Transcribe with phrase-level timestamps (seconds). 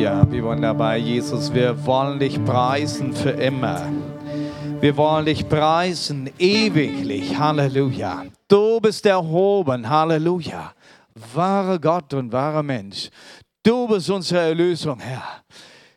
[0.00, 1.52] Halleluja, wie wunderbar, Jesus.
[1.52, 3.82] Wir wollen dich preisen für immer.
[4.80, 7.38] Wir wollen dich preisen ewiglich.
[7.38, 8.24] Halleluja.
[8.48, 9.88] Du bist erhoben.
[9.88, 10.72] Halleluja.
[11.34, 13.10] Wahre Gott und wahrer Mensch.
[13.62, 15.22] Du bist unsere Erlösung, Herr.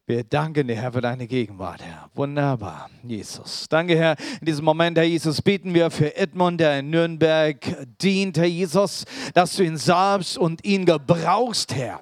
[0.05, 2.09] Wir danken dir, Herr, für deine Gegenwart, Herr.
[2.13, 3.67] Wunderbar, Jesus.
[3.69, 4.17] Danke, Herr.
[4.41, 7.57] In diesem Moment, Herr Jesus, beten wir für Edmund, der in Nürnberg
[8.01, 12.01] dient, Herr Jesus, dass du ihn salbst und ihn gebrauchst, Herr.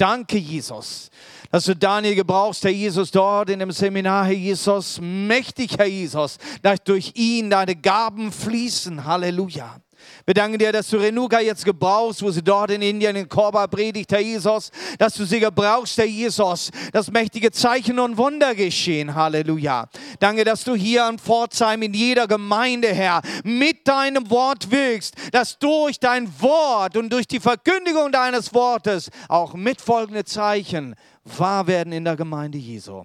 [0.00, 1.10] Danke, Jesus,
[1.50, 4.98] dass du Daniel gebrauchst, Herr Jesus, dort in dem Seminar, Herr Jesus.
[4.98, 9.04] Mächtig, Herr Jesus, dass durch ihn deine Gaben fließen.
[9.04, 9.78] Halleluja.
[10.26, 13.66] Wir danken dir, dass du Renuka jetzt gebrauchst, wo sie dort in Indien in Korba
[13.66, 19.14] predigt, Herr Jesus, dass du sie gebrauchst, Herr Jesus, dass mächtige Zeichen und Wunder geschehen.
[19.14, 19.88] Halleluja.
[20.18, 25.58] Danke, dass du hier an Pforzheim in jeder Gemeinde, Herr, mit deinem Wort wirkst, dass
[25.58, 30.94] durch dein Wort und durch die Verkündigung deines Wortes auch mitfolgende Zeichen
[31.24, 33.04] wahr werden in der Gemeinde Jesu.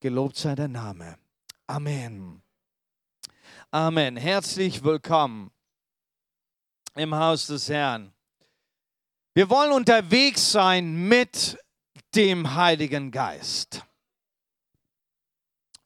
[0.00, 1.16] Gelobt sei der Name.
[1.66, 2.42] Amen.
[3.70, 4.16] Amen.
[4.16, 5.50] Herzlich willkommen
[6.96, 8.12] im Haus des Herrn.
[9.34, 11.58] Wir wollen unterwegs sein mit
[12.14, 13.82] dem Heiligen Geist.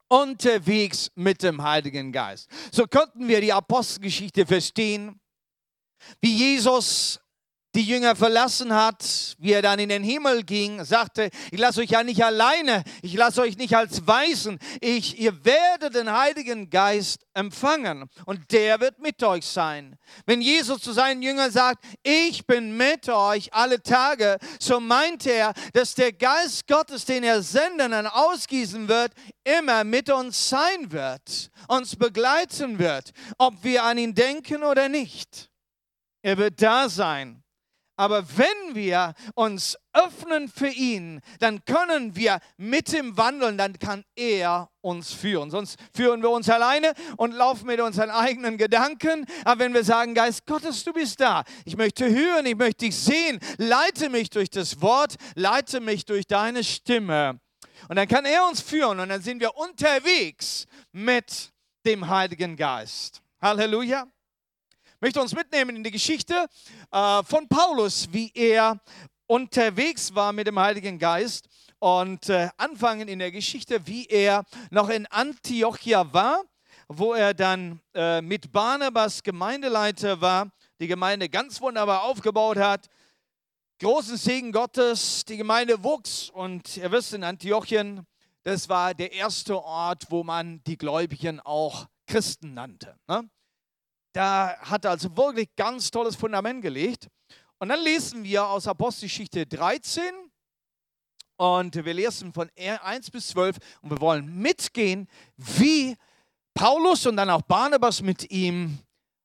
[0.09, 2.49] Unterwegs mit dem Heiligen Geist.
[2.73, 5.21] So könnten wir die Apostelgeschichte verstehen,
[6.21, 7.21] wie Jesus
[7.75, 11.91] die Jünger verlassen hat, wie er dann in den Himmel ging, sagte, ich lasse euch
[11.91, 17.27] ja nicht alleine, ich lasse euch nicht als Weisen, ich, ihr werdet den Heiligen Geist
[17.33, 19.97] empfangen und der wird mit euch sein.
[20.27, 25.53] Wenn Jesus zu seinen Jüngern sagt, ich bin mit euch alle Tage, so meint er,
[25.73, 29.13] dass der Geist Gottes, den er senden und ausgießen wird,
[29.45, 35.51] immer mit uns sein wird, uns begleiten wird, ob wir an ihn denken oder nicht.
[36.23, 37.40] Er wird da sein.
[38.01, 44.07] Aber wenn wir uns öffnen für ihn, dann können wir mit ihm wandeln, dann kann
[44.17, 45.51] er uns führen.
[45.51, 49.27] Sonst führen wir uns alleine und laufen mit unseren eigenen Gedanken.
[49.45, 52.97] Aber wenn wir sagen, Geist Gottes, du bist da, ich möchte hören, ich möchte dich
[52.97, 57.39] sehen, leite mich durch das Wort, leite mich durch deine Stimme.
[57.91, 61.53] Und dann kann er uns führen und dann sind wir unterwegs mit
[61.85, 63.21] dem Heiligen Geist.
[63.43, 64.07] Halleluja
[65.01, 66.47] möchte uns mitnehmen in die Geschichte
[66.93, 68.81] äh, von Paulus, wie er
[69.27, 74.91] unterwegs war mit dem Heiligen Geist und äh, anfangen in der Geschichte, wie er noch
[74.91, 76.43] in Antiochia war,
[76.89, 80.51] wo er dann äh, mit Barnabas Gemeindeleiter war,
[80.81, 82.89] die Gemeinde ganz wunderbar aufgebaut hat.
[83.79, 88.07] Großen Segen Gottes, die Gemeinde wuchs und ihr wisst, in Antiochien,
[88.43, 92.99] das war der erste Ort, wo man die Gläubigen auch Christen nannte.
[93.09, 93.31] Ne?
[94.13, 97.09] Da hat er also wirklich ganz tolles Fundament gelegt.
[97.59, 100.03] Und dann lesen wir aus Apostelgeschichte 13
[101.37, 105.97] und wir lesen von 1 bis 12 und wir wollen mitgehen, wie
[106.55, 108.79] Paulus und dann auch Barnabas mit ihm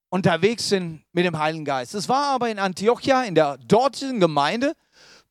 [0.09, 1.94] unterwegs sind mit dem Heiligen Geist.
[1.94, 4.73] Es war aber in Antiochia, in der dortigen Gemeinde,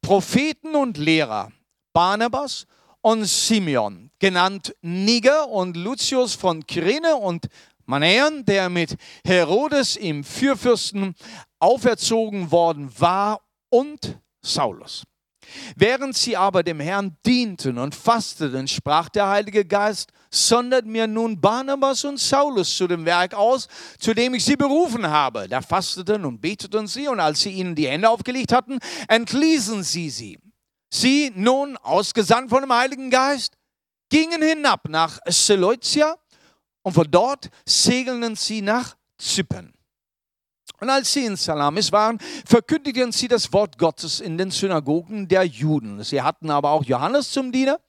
[0.03, 1.53] Propheten und Lehrer,
[1.95, 2.67] Barnabas
[3.01, 7.49] und Simeon, genannt Niger und Lucius von Kyrene und
[7.87, 8.97] Manaen, der mit
[9.27, 11.15] Herodes im Fürfürsten
[11.59, 13.41] auferzogen worden war,
[13.75, 15.03] und Saulus.
[15.77, 21.41] Während sie aber dem Herrn dienten und fasteten, sprach der Heilige Geist, sondert mir nun
[21.41, 23.69] Barnabas und Saulus zu dem Werk aus,
[23.99, 25.49] zu dem ich sie berufen habe.
[25.49, 28.79] Da fasteten und beteten sie, und als sie ihnen die Hände aufgelegt hatten,
[29.09, 30.39] entließen sie sie.
[30.91, 33.57] Sie, nun ausgesandt von dem Heiligen Geist,
[34.09, 36.17] gingen hinab nach Seleucia
[36.85, 39.73] und von dort segelten sie nach Zypern.
[40.81, 45.45] Und als sie in Salamis waren, verkündigten sie das Wort Gottes in den Synagogen der
[45.45, 46.03] Juden.
[46.05, 47.81] Sie hatten aber auch Johannes zum Diener.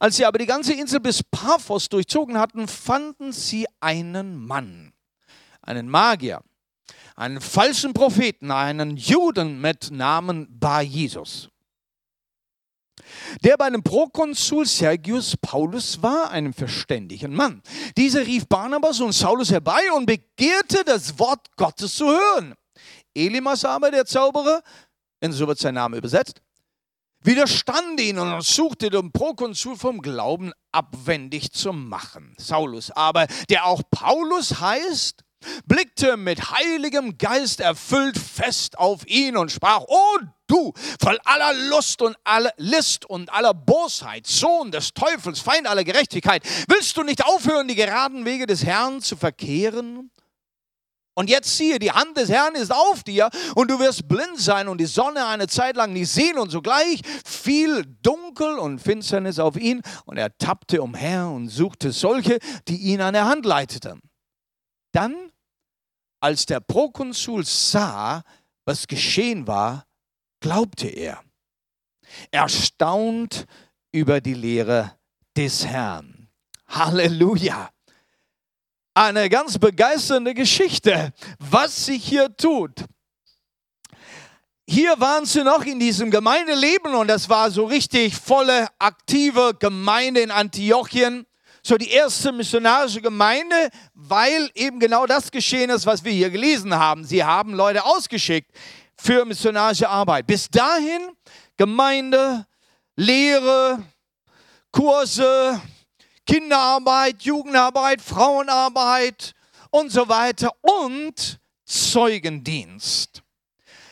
[0.00, 4.94] Als sie aber die ganze Insel bis Paphos durchzogen hatten, fanden sie einen Mann,
[5.60, 6.40] einen Magier,
[7.16, 11.50] einen falschen Propheten, einen Juden mit Namen Bar Jesus
[13.42, 17.62] der bei dem Prokonsul Sergius Paulus war, einem verständigen Mann.
[17.96, 22.54] Dieser rief Barnabas und Saulus herbei und begehrte, das Wort Gottes zu hören.
[23.14, 24.62] Elimas aber, der Zauberer,
[25.22, 26.40] denn so wird sein Name übersetzt,
[27.20, 32.34] widerstand ihnen und suchte den Prokonsul vom Glauben abwendig zu machen.
[32.38, 35.24] Saulus aber, der auch Paulus heißt,
[35.66, 42.02] blickte mit heiligem Geist erfüllt fest auf ihn und sprach, O du, voll aller Lust
[42.02, 47.24] und aller List und aller Bosheit, Sohn des Teufels, Feind aller Gerechtigkeit, willst du nicht
[47.24, 50.10] aufhören, die geraden Wege des Herrn zu verkehren?
[51.18, 54.68] Und jetzt siehe, die Hand des Herrn ist auf dir und du wirst blind sein
[54.68, 56.38] und die Sonne eine Zeit lang nicht sehen.
[56.38, 62.38] Und sogleich fiel Dunkel und Finsternis auf ihn und er tappte umher und suchte solche,
[62.68, 64.00] die ihn an der Hand leiteten.
[64.92, 65.32] Dann,
[66.20, 68.22] als der Prokonsul sah,
[68.64, 69.86] was geschehen war,
[70.40, 71.22] glaubte er,
[72.30, 73.46] erstaunt
[73.92, 74.98] über die Lehre
[75.36, 76.28] des Herrn.
[76.66, 77.70] Halleluja
[78.98, 82.84] eine ganz begeisternde Geschichte, was sich hier tut.
[84.68, 90.20] Hier waren sie noch in diesem Gemeindeleben und das war so richtig volle, aktive Gemeinde
[90.20, 91.26] in Antiochien.
[91.68, 96.74] So die erste missionarische Gemeinde, weil eben genau das geschehen ist, was wir hier gelesen
[96.74, 97.04] haben.
[97.04, 98.50] Sie haben Leute ausgeschickt
[98.96, 100.26] für missionarische Arbeit.
[100.26, 101.10] Bis dahin
[101.58, 102.46] Gemeinde,
[102.96, 103.82] Lehre,
[104.72, 105.60] Kurse,
[106.24, 109.34] Kinderarbeit, Jugendarbeit, Frauenarbeit
[109.68, 113.22] und so weiter und Zeugendienst.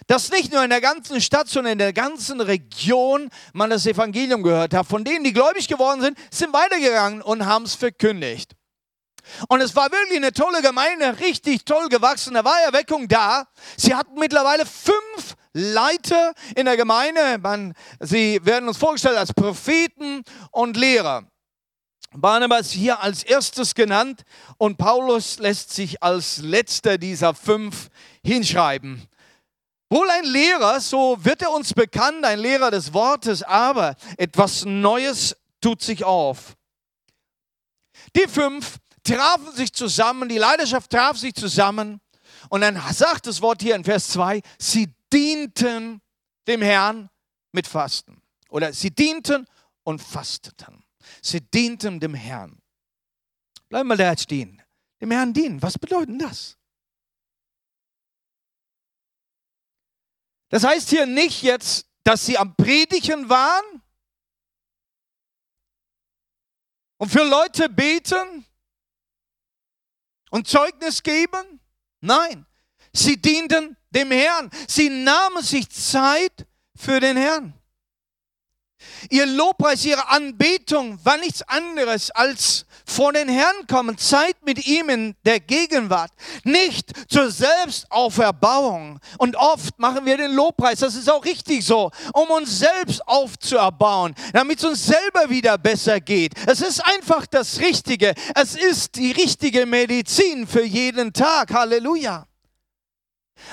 [0.07, 4.43] Dass nicht nur in der ganzen Stadt, sondern in der ganzen Region man das Evangelium
[4.43, 4.87] gehört hat.
[4.87, 8.55] Von denen, die gläubig geworden sind, sind weitergegangen und haben es verkündigt.
[9.49, 12.35] Und es war wirklich eine tolle Gemeinde, richtig toll gewachsen.
[12.35, 13.49] Da war Erweckung da.
[13.77, 17.39] Sie hatten mittlerweile fünf Leiter in der Gemeinde.
[17.39, 21.25] Man, sie werden uns vorgestellt als Propheten und Lehrer.
[22.13, 24.23] Barnabas hier als erstes genannt
[24.59, 27.89] und Paulus lässt sich als letzter dieser fünf
[28.25, 29.07] hinschreiben.
[29.89, 35.37] Wohl ein Lehrer, so wird er uns bekannt, ein Lehrer des Wortes, aber etwas Neues
[35.61, 36.57] tut sich auf.
[38.17, 42.01] Die fünf trafen sich zusammen, die Leidenschaft traf sich zusammen
[42.49, 46.01] und dann sagt das Wort hier in Vers 2, sie dienten
[46.47, 47.09] dem Herrn
[47.53, 48.21] mit Fasten.
[48.49, 49.47] Oder sie dienten
[49.83, 50.85] und fasteten.
[51.23, 52.61] Sie dienten dem Herrn.
[53.69, 54.63] Bleiben wir da jetzt stehen.
[55.01, 55.61] Dem Herrn dienen.
[55.63, 56.56] Was bedeutet das?
[60.49, 63.83] Das heißt hier nicht jetzt, dass sie am Predigen waren
[66.99, 68.47] und für Leute beten
[70.31, 71.61] und Zeugnis geben.
[72.01, 72.47] Nein,
[72.93, 74.51] sie dienten dem Herrn.
[74.69, 76.47] Sie nahmen sich Zeit
[76.77, 77.55] für den Herrn.
[79.11, 84.89] Ihr Lobpreis, ihre Anbetung war nichts anderes als vor den Herrn kommen, Zeit mit ihm
[84.89, 86.11] in der Gegenwart,
[86.45, 89.01] nicht zur Selbstauferbauung.
[89.19, 94.15] Und oft machen wir den Lobpreis, das ist auch richtig so, um uns selbst aufzuerbauen,
[94.33, 96.35] damit es uns selber wieder besser geht.
[96.47, 101.53] Es ist einfach das Richtige, es ist die richtige Medizin für jeden Tag.
[101.53, 102.27] Halleluja.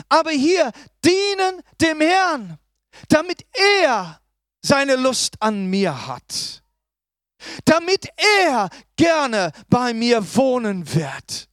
[0.10, 0.72] Aber hier
[1.04, 2.58] dienen dem Herrn,
[3.10, 4.20] damit er
[4.64, 6.64] seine Lust an mir hat,
[7.66, 8.08] damit
[8.42, 11.50] er gerne bei mir wohnen wird.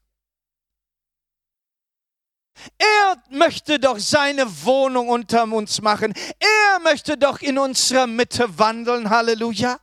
[2.79, 6.13] Er möchte doch seine Wohnung unter uns machen.
[6.39, 9.09] Er möchte doch in unserer Mitte wandeln.
[9.09, 9.81] Halleluja.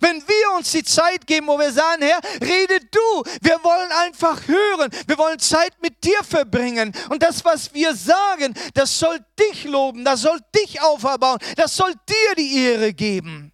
[0.00, 3.22] Wenn wir uns die Zeit geben, wo wir sagen, Herr, rede du.
[3.40, 4.90] Wir wollen einfach hören.
[5.06, 6.92] Wir wollen Zeit mit dir verbringen.
[7.08, 11.92] Und das, was wir sagen, das soll dich loben, das soll dich auferbauen, das soll
[12.08, 13.52] dir die Ehre geben.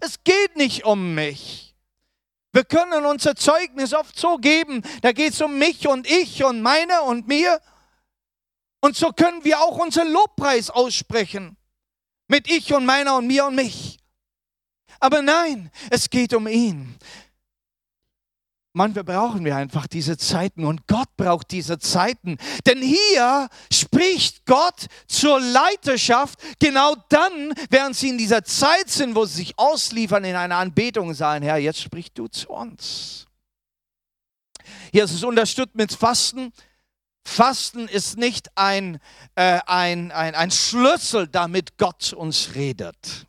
[0.00, 1.74] Es geht nicht um mich.
[2.52, 6.62] Wir können unser Zeugnis oft so geben, da geht es um mich und ich und
[6.62, 7.60] meine und mir.
[8.80, 11.56] Und so können wir auch unseren Lobpreis aussprechen.
[12.28, 13.98] Mit ich und meiner und mir und mich.
[15.00, 16.96] Aber nein, es geht um ihn.
[18.76, 22.36] Manchmal brauchen wir einfach diese Zeiten und Gott braucht diese Zeiten.
[22.66, 29.24] Denn hier spricht Gott zur Leiterschaft genau dann, während sie in dieser Zeit sind, wo
[29.24, 33.24] sie sich ausliefern in einer Anbetung und sagen, Herr, jetzt sprich du zu uns.
[34.92, 36.52] Hier ist es unterstützt mit Fasten.
[37.24, 39.00] Fasten ist nicht ein,
[39.36, 43.25] äh, ein, ein, ein Schlüssel, damit Gott uns redet.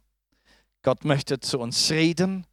[0.87, 2.47] Gott möchte zu uns reden.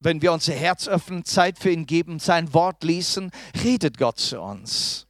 [0.00, 3.30] Wenn wir unser Herz öffnen, Zeit für ihn geben, sein Wort lesen,
[3.62, 5.06] redet Gott zu uns.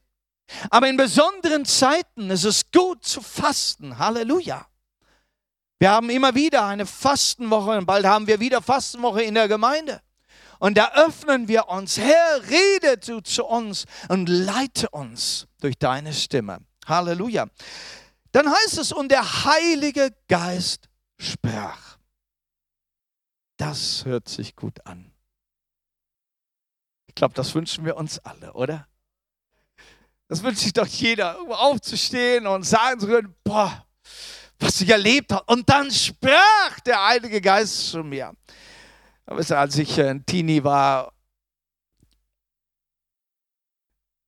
[0.68, 3.98] Aber in besonderen Zeiten ist es gut zu fasten.
[3.98, 4.66] Halleluja.
[5.78, 10.02] Wir haben immer wieder eine Fastenwoche und bald haben wir wieder Fastenwoche in der Gemeinde.
[10.58, 11.96] Und da öffnen wir uns.
[11.96, 16.58] Herr, rede du zu uns und leite uns durch deine Stimme.
[16.84, 17.46] Halleluja.
[18.32, 21.87] Dann heißt es, und der Heilige Geist sprach.
[23.58, 25.12] Das hört sich gut an.
[27.06, 28.88] Ich glaube, das wünschen wir uns alle, oder?
[30.28, 33.86] Das wünscht sich doch jeder, aufzustehen und sagen zu können, boah,
[34.60, 35.44] was ich erlebt habe.
[35.52, 38.32] Und dann sprach der Heilige Geist zu mir.
[39.26, 41.12] Als ich ein Teenie war,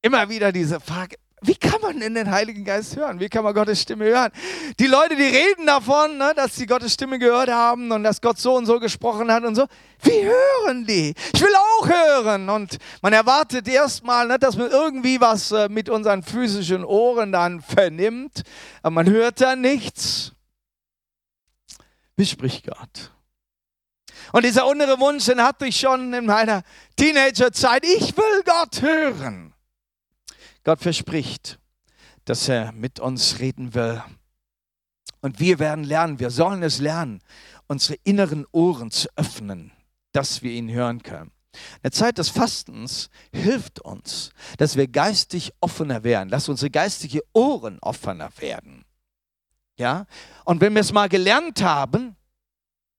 [0.01, 3.19] immer wieder diese Frage, Wie kann man in den Heiligen Geist hören?
[3.19, 4.31] Wie kann man Gottes Stimme hören?
[4.79, 8.37] Die Leute, die reden davon, ne, dass sie Gottes Stimme gehört haben und dass Gott
[8.37, 9.65] so und so gesprochen hat und so.
[10.03, 11.15] Wie hören die?
[11.33, 12.47] Ich will auch hören.
[12.47, 17.61] Und man erwartet erstmal, ne, dass man irgendwie was äh, mit unseren physischen Ohren dann
[17.61, 18.43] vernimmt,
[18.83, 20.33] aber man hört da nichts.
[22.17, 23.09] Wie spricht Gott?
[24.31, 26.61] Und dieser innere Wunsch, den hatte ich schon in meiner
[26.95, 27.83] Teenagerzeit.
[27.83, 29.50] Ich will Gott hören.
[30.63, 31.59] Gott verspricht,
[32.25, 34.03] dass er mit uns reden will.
[35.21, 37.21] Und wir werden lernen, wir sollen es lernen,
[37.67, 39.71] unsere inneren Ohren zu öffnen,
[40.11, 41.31] dass wir ihn hören können.
[41.83, 47.77] Eine Zeit des Fastens hilft uns, dass wir geistig offener werden, dass unsere geistigen Ohren
[47.79, 48.85] offener werden.
[49.77, 50.05] Ja?
[50.45, 52.15] Und wenn wir es mal gelernt haben,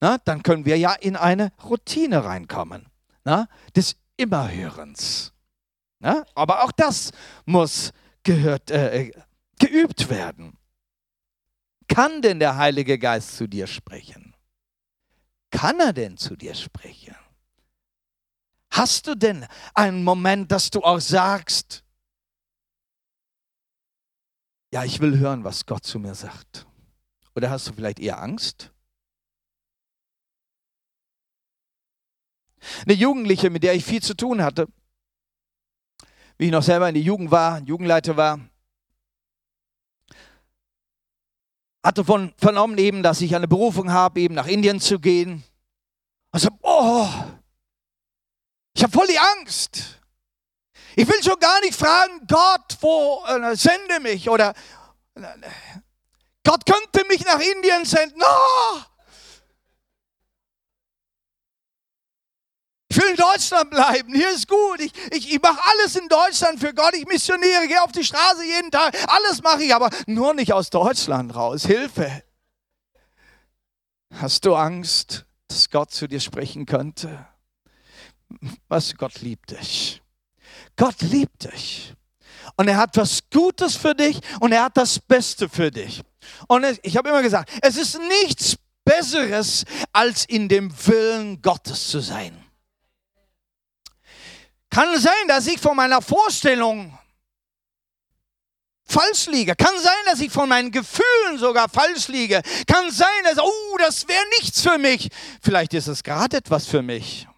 [0.01, 2.87] na, dann können wir ja in eine Routine reinkommen,
[3.25, 5.32] na, des Immerhörens.
[6.03, 7.13] Na, aber auch das
[7.47, 7.93] muss
[8.25, 9.13] gehört, äh,
[9.61, 10.59] geübt werden.
[11.87, 14.35] Kann denn der Heilige Geist zu dir sprechen?
[15.53, 17.15] Kann er denn zu dir sprechen?
[18.73, 21.85] Hast du denn einen Moment, dass du auch sagst,
[24.73, 26.67] ja, ich will hören, was Gott zu mir sagt?
[27.37, 28.73] Oder hast du vielleicht eher Angst?
[32.87, 34.67] Eine Jugendliche, mit der ich viel zu tun hatte,
[36.43, 38.41] wie ich noch selber in der Jugend war, Jugendleiter war,
[41.85, 45.45] hatte von, vernommen eben, dass ich eine Berufung habe, eben nach Indien zu gehen.
[46.33, 47.07] Und so, oh,
[48.75, 50.01] ich habe voll die Angst.
[50.97, 54.53] Ich will schon gar nicht fragen, Gott, wo äh, sende mich oder
[55.15, 55.23] äh,
[56.45, 58.21] Gott könnte mich nach Indien senden.
[58.21, 58.79] Oh,
[63.03, 64.15] will in Deutschland bleiben.
[64.15, 64.81] Hier ist gut.
[64.81, 66.95] Ich, ich, ich mache alles in Deutschland für Gott.
[66.95, 68.97] Ich missioniere, gehe auf die Straße jeden Tag.
[69.09, 71.65] Alles mache ich, aber nur nicht aus Deutschland raus.
[71.65, 72.23] Hilfe.
[74.15, 77.27] Hast du Angst, dass Gott zu dir sprechen könnte?
[78.69, 80.03] Was, Gott liebt dich.
[80.77, 81.95] Gott liebt dich.
[82.57, 86.03] Und er hat was Gutes für dich und er hat das Beste für dich.
[86.49, 92.01] Und ich habe immer gesagt, es ist nichts Besseres, als in dem Willen Gottes zu
[92.01, 92.45] sein.
[94.73, 96.99] Kann sein, dass ich von meiner Vorstellung
[98.87, 99.55] falsch liege.
[99.55, 102.41] Kann sein, dass ich von meinen Gefühlen sogar falsch liege.
[102.67, 105.11] Kann sein, dass, oh, das wäre nichts für mich.
[105.43, 107.29] Vielleicht ist es gerade etwas für mich.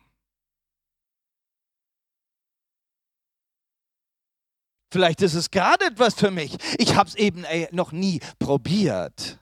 [4.93, 6.57] Vielleicht ist es gerade etwas für mich.
[6.79, 9.41] Ich habe es eben ey, noch nie probiert.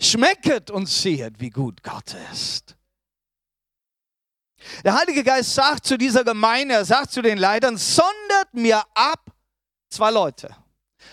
[0.00, 2.76] Schmecket und sehet, wie gut Gott ist.
[4.84, 9.30] Der Heilige Geist sagt zu dieser Gemeinde, er sagt zu den Leitern, sondert mir ab
[9.90, 10.54] zwei Leute.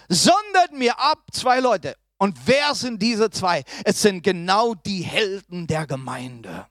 [0.09, 1.95] Sondert mir ab zwei Leute.
[2.17, 3.63] Und wer sind diese zwei?
[3.83, 6.67] Es sind genau die Helden der Gemeinde.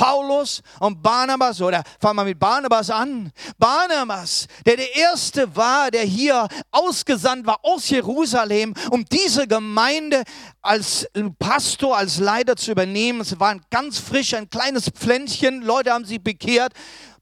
[0.00, 3.30] Paulus und Barnabas, oder fangen wir mit Barnabas an.
[3.58, 10.22] Barnabas, der der Erste war, der hier ausgesandt war aus Jerusalem, um diese Gemeinde
[10.62, 11.06] als
[11.38, 13.20] Pastor, als Leiter zu übernehmen.
[13.20, 15.60] Es war ein ganz frisch, ein kleines Pflänzchen.
[15.60, 16.72] Leute haben sich bekehrt.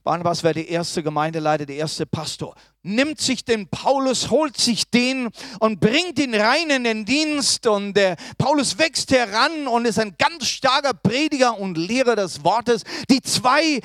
[0.03, 5.29] Barnabas war der erste Gemeindeleiter, der erste Pastor nimmt sich den Paulus, holt sich den
[5.59, 7.67] und bringt ihn rein in den Dienst.
[7.67, 12.83] Und der Paulus wächst heran und ist ein ganz starker Prediger und Lehrer des Wortes.
[13.09, 13.81] Die zwei äh,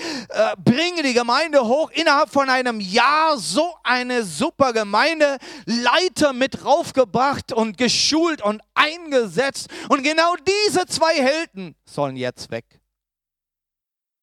[0.58, 1.90] bringen die Gemeinde hoch.
[1.90, 9.68] Innerhalb von einem Jahr so eine super Gemeinde, Leiter mit raufgebracht und geschult und eingesetzt.
[9.88, 12.64] Und genau diese zwei Helden sollen jetzt weg.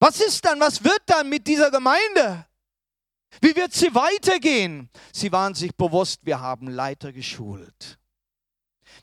[0.02, 0.60] Was ist dann?
[0.60, 2.48] Was wird dann mit dieser Gemeinde?
[3.40, 4.90] Wie wird sie weitergehen?
[5.14, 8.00] Sie waren sich bewusst, wir haben Leiter geschult.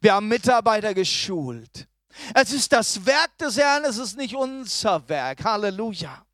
[0.01, 1.87] Wir haben Mitarbeiter geschult.
[2.35, 5.45] Es ist das Werk des Herrn, es ist nicht unser Werk.
[5.45, 6.27] Halleluja.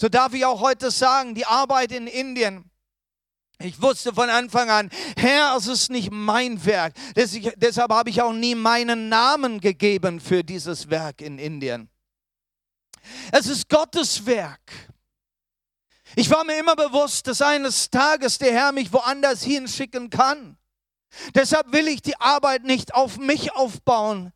[0.00, 2.70] So darf ich auch heute sagen, die Arbeit in Indien,
[3.58, 6.94] ich wusste von Anfang an, Herr, es ist nicht mein Werk.
[7.56, 11.90] Deshalb habe ich auch nie meinen Namen gegeben für dieses Werk in Indien.
[13.32, 14.72] Es ist Gottes Werk.
[16.16, 20.56] Ich war mir immer bewusst, dass eines Tages der Herr mich woanders hinschicken kann.
[21.34, 24.32] Deshalb will ich die Arbeit nicht auf mich aufbauen,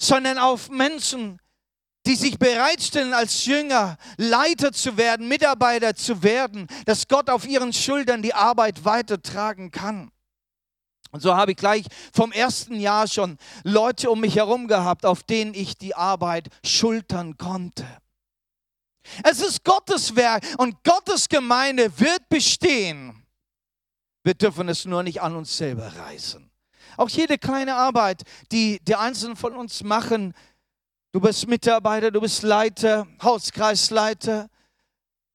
[0.00, 1.40] sondern auf Menschen,
[2.06, 7.72] die sich bereitstellen als Jünger, Leiter zu werden, Mitarbeiter zu werden, dass Gott auf ihren
[7.72, 10.10] Schultern die Arbeit weitertragen kann.
[11.10, 15.22] Und so habe ich gleich vom ersten Jahr schon Leute um mich herum gehabt, auf
[15.22, 17.86] denen ich die Arbeit schultern konnte.
[19.24, 23.24] Es ist Gottes Werk und Gottes Gemeinde wird bestehen,
[24.24, 26.50] Wir dürfen es nur nicht an uns selber reißen.
[26.98, 30.34] Auch jede kleine Arbeit, die die Einzelnen von uns machen,
[31.12, 34.50] du bist Mitarbeiter, du bist Leiter, Hauskreisleiter,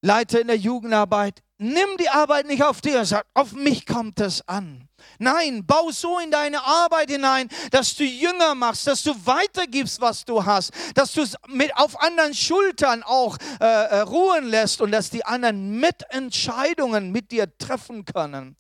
[0.03, 4.45] Leiter in der Jugendarbeit, nimm die Arbeit nicht auf dir sag, auf mich kommt es
[4.49, 4.89] an.
[5.17, 10.25] Nein, bau so in deine Arbeit hinein, dass du Jünger machst, dass du weitergibst, was
[10.25, 14.91] du hast, dass du es mit auf anderen Schultern auch äh, äh, ruhen lässt und
[14.91, 18.57] dass die anderen Mitentscheidungen mit dir treffen können.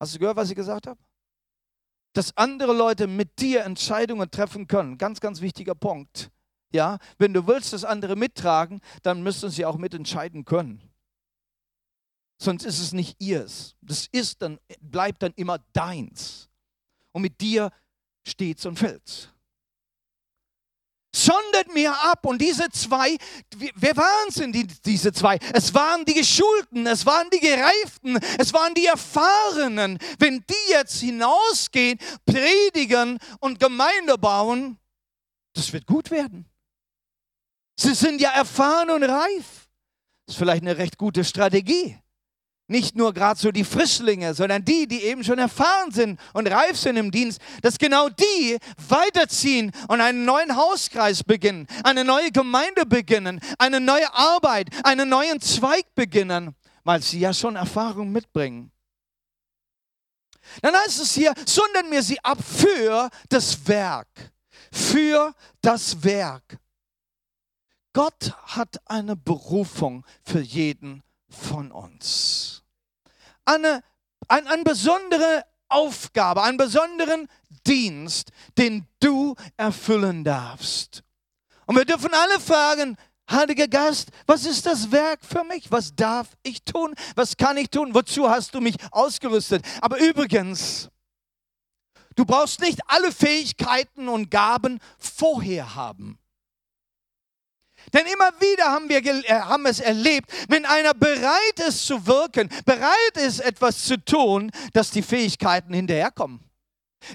[0.00, 1.00] Hast du gehört, was ich gesagt habe?
[2.14, 4.96] Dass andere Leute mit dir Entscheidungen treffen können.
[4.96, 6.30] Ganz, ganz wichtiger Punkt.
[6.72, 10.82] Ja, wenn du willst, dass andere mittragen, dann müssen sie auch mitentscheiden können.
[12.38, 13.76] Sonst ist es nicht ihrs.
[13.80, 16.48] Das ist dann, bleibt dann immer deins.
[17.12, 17.70] Und mit dir
[18.26, 19.30] steht's und fällt's.
[21.14, 22.26] Sondert mir ab.
[22.26, 23.16] Und diese zwei,
[23.74, 25.38] wer waren es denn, die, diese zwei?
[25.54, 29.98] Es waren die Geschulten, es waren die Gereiften, es waren die Erfahrenen.
[30.18, 34.78] Wenn die jetzt hinausgehen, predigen und Gemeinde bauen,
[35.54, 36.44] das wird gut werden.
[37.76, 39.68] Sie sind ja erfahren und reif.
[40.26, 41.98] Das ist vielleicht eine recht gute Strategie
[42.68, 46.76] nicht nur gerade so die Frischlinge, sondern die, die eben schon erfahren sind und reif
[46.76, 52.84] sind im Dienst, dass genau die weiterziehen und einen neuen Hauskreis beginnen, eine neue Gemeinde
[52.84, 58.72] beginnen, eine neue Arbeit, einen neuen Zweig beginnen, weil sie ja schon Erfahrung mitbringen.
[60.62, 64.08] Dann heißt es hier, sondern mir sie ab für das Werk.
[64.72, 66.58] Für das Werk.
[67.96, 72.62] Gott hat eine Berufung für jeden von uns.
[73.46, 73.82] Eine,
[74.28, 77.26] eine, eine besondere Aufgabe, einen besonderen
[77.66, 81.04] Dienst, den du erfüllen darfst.
[81.64, 82.98] Und wir dürfen alle fragen,
[83.30, 85.72] Heiliger Geist, was ist das Werk für mich?
[85.72, 86.94] Was darf ich tun?
[87.14, 87.94] Was kann ich tun?
[87.94, 89.64] Wozu hast du mich ausgerüstet?
[89.80, 90.90] Aber übrigens,
[92.14, 96.18] du brauchst nicht alle Fähigkeiten und Gaben vorher haben.
[97.92, 102.48] Denn immer wieder haben wir äh, haben es erlebt, wenn einer bereit ist zu wirken,
[102.64, 106.40] bereit ist etwas zu tun, dass die Fähigkeiten hinterherkommen,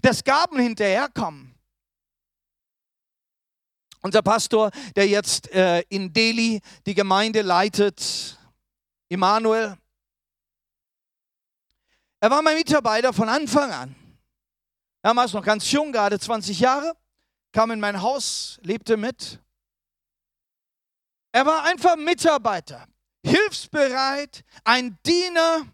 [0.02, 1.54] dass Gaben hinterherkommen.
[4.04, 8.40] Unser Pastor, der jetzt äh, in Delhi die Gemeinde leitet,
[9.10, 9.78] Immanuel,
[12.20, 13.96] er war mein Mitarbeiter von Anfang an.
[15.02, 16.96] Damals noch ganz jung, gerade 20 Jahre,
[17.52, 19.40] kam in mein Haus, lebte mit.
[21.32, 22.88] Er war einfach Mitarbeiter,
[23.24, 25.66] hilfsbereit, ein Diener,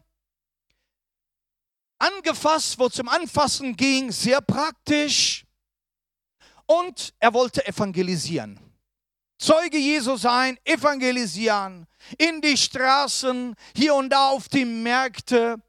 [2.00, 5.46] angefasst, wo zum Anfassen ging, sehr praktisch.
[6.66, 8.60] Und er wollte evangelisieren.
[9.40, 15.62] Zeuge Jesu sein, evangelisieren, in die Straßen, hier und da auf die Märkte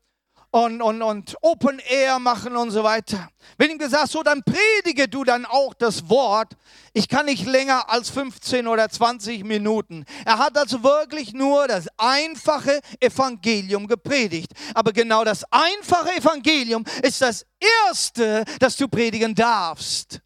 [0.51, 3.29] und, und, und Open Air machen und so weiter.
[3.59, 6.57] Wenn ihm gesagt, so dann predige du dann auch das Wort.
[6.93, 10.05] Ich kann nicht länger als 15 oder 20 Minuten.
[10.25, 14.53] Er hat also wirklich nur das einfache Evangelium gepredigt.
[14.75, 17.45] Aber genau das einfache Evangelium ist das
[17.87, 20.21] erste, das du predigen darfst.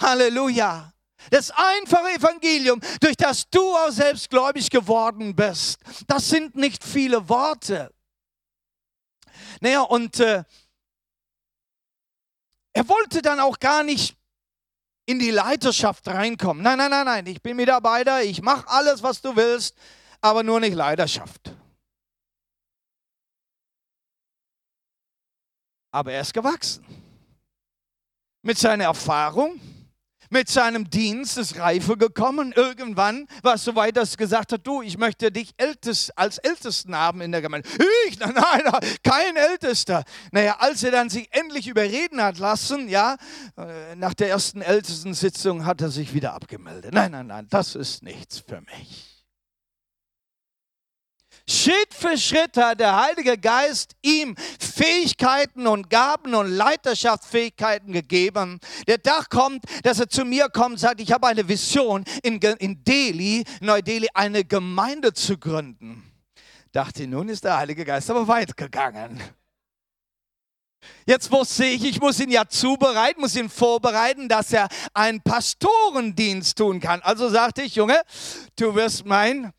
[0.00, 0.92] Halleluja.
[1.30, 5.78] Das einfache Evangelium, durch das du auch selbstgläubig geworden bist.
[6.06, 7.90] Das sind nicht viele Worte.
[9.64, 10.44] Naja, und äh,
[12.74, 14.14] er wollte dann auch gar nicht
[15.06, 16.62] in die Leiterschaft reinkommen.
[16.62, 19.74] Nein, nein, nein, nein, ich bin Mitarbeiter, ich mache alles, was du willst,
[20.20, 21.50] aber nur nicht Leiterschaft.
[25.92, 26.84] Aber er ist gewachsen.
[28.42, 29.58] Mit seiner Erfahrung,
[30.34, 32.52] mit seinem Dienst ist Reife gekommen.
[32.56, 36.96] Irgendwann war es so weit, dass gesagt hat, du, ich möchte dich ältest, als Ältesten
[36.96, 37.68] haben in der Gemeinde.
[38.08, 38.18] Ich?
[38.18, 38.62] Nein, nein,
[39.04, 40.02] kein Ältester.
[40.32, 43.16] Naja, als er dann sich endlich überreden hat lassen, ja,
[43.56, 46.92] äh, nach der ersten Ältestensitzung hat er sich wieder abgemeldet.
[46.92, 49.13] Nein, nein, nein, das ist nichts für mich.
[51.46, 58.60] Schritt für Schritt hat der Heilige Geist ihm Fähigkeiten und Gaben und Leiterschaftsfähigkeiten gegeben.
[58.86, 62.38] Der Tag kommt, dass er zu mir kommt und sagt, ich habe eine Vision, in,
[62.38, 66.10] in Delhi, Neu-Delhi, eine Gemeinde zu gründen.
[66.72, 69.20] Dachte, nun ist der Heilige Geist aber weit gegangen.
[71.06, 76.56] Jetzt wusste ich, ich muss ihn ja zubereiten, muss ihn vorbereiten, dass er einen Pastorendienst
[76.56, 77.00] tun kann.
[77.02, 78.00] Also sagte ich, Junge,
[78.56, 79.52] du wirst mein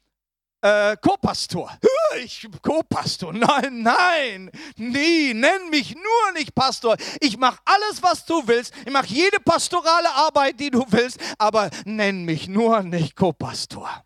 [0.66, 1.78] äh, Co-Pastor.
[2.24, 3.34] Ich Co-Pastor.
[3.34, 5.34] Nein, nein, nie.
[5.34, 6.98] Nenn mich nur nicht Pastor.
[7.20, 8.74] Ich mache alles, was du willst.
[8.86, 11.20] Ich mache jede pastorale Arbeit, die du willst.
[11.38, 14.04] Aber nenn mich nur nicht Co-Pastor.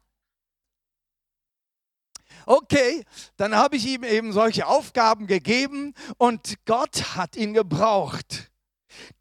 [2.45, 3.03] Okay,
[3.37, 8.49] dann habe ich ihm eben solche Aufgaben gegeben und Gott hat ihn gebraucht.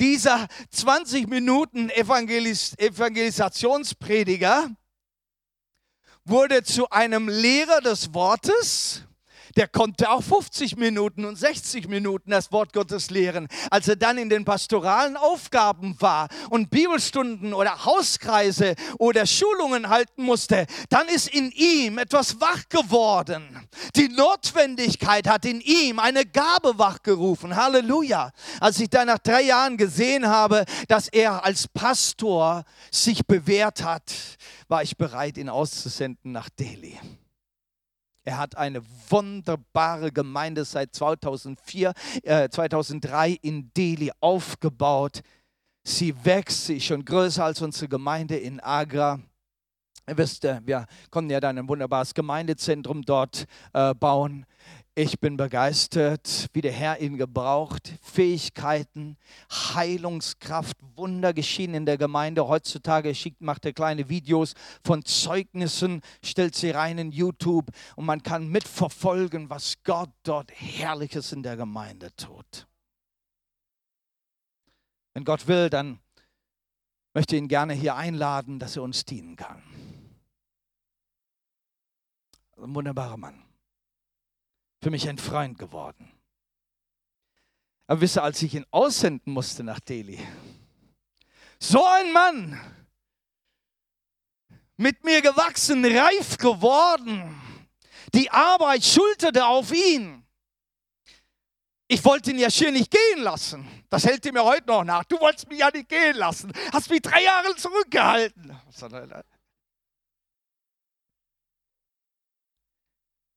[0.01, 4.71] Dieser 20 Minuten Evangelis Evangelisationsprediger
[6.29, 9.03] wurde zu einem Lehrer des Wortes
[9.57, 13.49] der konnte auch 50 Minuten und 60 Minuten das Wort Gottes lehren.
[13.71, 20.23] Als er dann in den pastoralen Aufgaben war und Bibelstunden oder Hauskreise oder Schulungen halten
[20.23, 23.69] musste, dann ist in ihm etwas wach geworden.
[23.97, 27.57] Die Notwendigkeit hat in ihm eine Gabe wachgerufen.
[27.57, 28.31] Halleluja.
[28.61, 34.13] Als ich dann nach drei Jahren gesehen habe, dass er als Pastor sich bewährt hat,
[34.69, 36.99] war ich bereit, ihn auszusenden nach Delhi.
[38.29, 45.23] Er hat eine wunderbare Gemeinde seit 2004, äh, 2003 in Delhi aufgebaut.
[45.83, 49.19] Sie wächst, sie ist schon größer als unsere Gemeinde in Agra.
[50.07, 54.45] Ihr wisst, wir konnten ja dann ein wunderbares Gemeindezentrum dort äh, bauen.
[55.01, 57.93] Ich bin begeistert, wie der Herr ihn gebraucht.
[58.03, 59.17] Fähigkeiten,
[59.49, 62.49] Heilungskraft, Wunder geschehen in der Gemeinde.
[62.49, 68.25] Heutzutage schickt, macht er kleine Videos von Zeugnissen, stellt sie rein in YouTube und man
[68.25, 72.67] kann mitverfolgen, was Gott dort Herrliches in der Gemeinde tut.
[75.15, 76.01] Wenn Gott will, dann
[77.15, 79.63] möchte ich ihn gerne hier einladen, dass er uns dienen kann.
[82.57, 83.48] Ein wunderbarer Mann
[84.81, 86.11] für mich ein Freund geworden.
[87.87, 90.19] Aber wisse, als ich ihn aussenden musste nach Delhi,
[91.59, 92.61] so ein Mann,
[94.77, 97.35] mit mir gewachsen, reif geworden,
[98.15, 100.25] die Arbeit schulterte auf ihn.
[101.89, 103.67] Ich wollte ihn ja schier nicht gehen lassen.
[103.89, 105.05] Das hält ihm mir heute noch nach.
[105.05, 106.53] Du wolltest mich ja nicht gehen lassen.
[106.71, 108.55] Hast mich drei Jahre zurückgehalten.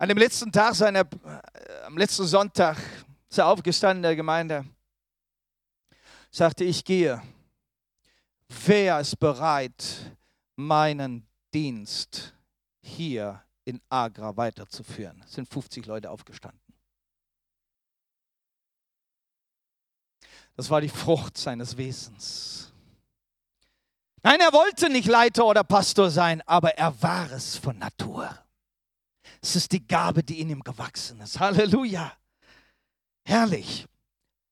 [0.02, 2.76] An dem letzten Tag seiner, äh, am letzten Sonntag
[3.30, 4.66] ist er aufgestanden in der Gemeinde,
[6.32, 7.22] sagte, ich gehe.
[8.66, 10.18] Wer ist bereit,
[10.56, 12.34] meinen Dienst
[12.82, 15.22] hier in Agra weiterzuführen?
[15.24, 16.60] Es sind 50 Leute aufgestanden.
[20.56, 22.74] Das war die Frucht seines Wesens.
[24.24, 28.36] Nein, er wollte nicht Leiter oder Pastor sein, aber er war es von Natur.
[29.42, 31.40] Es ist die Gabe, die in ihm gewachsen ist.
[31.40, 32.14] Halleluja.
[33.26, 33.86] Herrlich.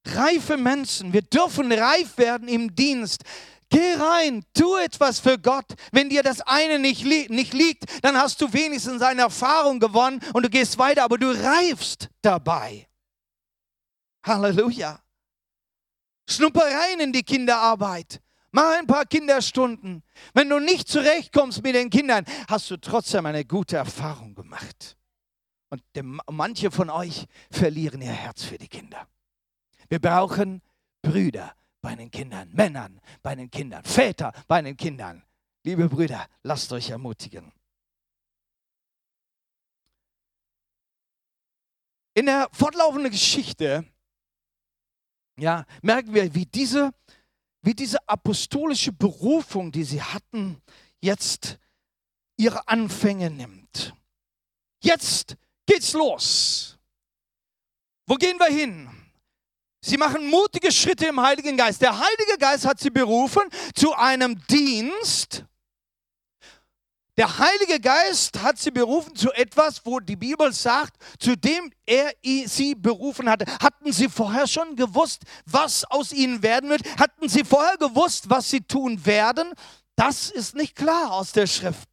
[0.06, 3.24] Reife Menschen, wir dürfen reif werden im Dienst.
[3.70, 5.66] Geh rein, tu etwas für Gott.
[5.92, 10.22] Wenn dir das eine nicht, li nicht liegt, dann hast du wenigstens eine Erfahrung gewonnen
[10.34, 12.88] und du gehst weiter, aber du reifst dabei.
[14.26, 15.00] Halleluja.
[16.28, 18.22] Schnupper rein in die Kinderarbeit.
[18.52, 20.04] Mach ein paar Kinderstunden.
[20.34, 24.98] Wenn du nicht zurechtkommst mit den Kindern, hast du trotzdem eine gute Erfahrung gemacht.
[25.70, 25.84] Und
[26.32, 29.08] manche von euch verlieren ihr Herz für die Kinder.
[29.88, 30.62] Wir brauchen
[31.02, 35.24] Brüder bei den Kindern, Männern bei den Kindern, Väter bei den Kindern.
[35.64, 37.52] Liebe Brüder, lasst euch ermutigen.
[42.16, 43.86] In der fortlaufenden Geschichte
[45.40, 46.94] ja, merken wir, wie diese
[47.62, 50.62] wie diese apostolische Berufung, die sie hatten,
[51.02, 51.58] jetzt
[52.38, 53.94] ihre Anfänge nimmt.
[54.82, 56.78] Jetzt geht's los.
[58.08, 58.90] Wo gehen wir hin?
[59.82, 61.82] Sie machen mutige Schritte im Heiligen Geist.
[61.82, 63.44] Der Heilige Geist hat sie berufen
[63.76, 65.46] zu einem Dienst,
[67.20, 72.14] der Heilige Geist hat sie berufen zu etwas, wo die Bibel sagt, zu dem er
[72.46, 73.46] sie berufen hatte.
[73.62, 76.82] Hatten sie vorher schon gewusst, was aus ihnen werden wird?
[76.98, 79.52] Hatten sie vorher gewusst, was sie tun werden?
[79.98, 81.90] Das ist nicht klar aus der Schrift.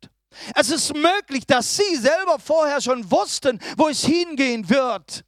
[0.55, 5.25] Es ist möglich, dass sie selber vorher schon wussten, wo es hingehen wird.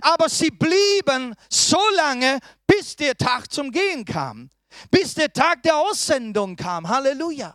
[0.00, 4.48] Aber sie blieben so lange, bis der Tag zum Gehen kam,
[4.90, 6.88] bis der Tag der Aussendung kam.
[6.88, 7.54] Halleluja.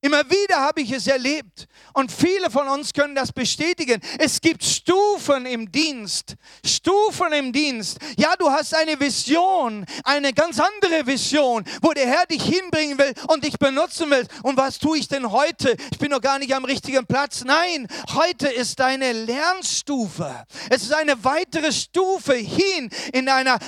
[0.00, 4.00] Immer wieder habe ich es erlebt und viele von uns können das bestätigen.
[4.20, 7.98] Es gibt Stufen im Dienst, Stufen im Dienst.
[8.16, 13.12] Ja, du hast eine Vision, eine ganz andere Vision, wo der Herr dich hinbringen will
[13.26, 14.24] und dich benutzen will.
[14.44, 15.76] Und was tue ich denn heute?
[15.90, 17.42] Ich bin noch gar nicht am richtigen Platz.
[17.44, 20.46] Nein, heute ist deine Lernstufe.
[20.70, 23.58] Es ist eine weitere Stufe hin in einer,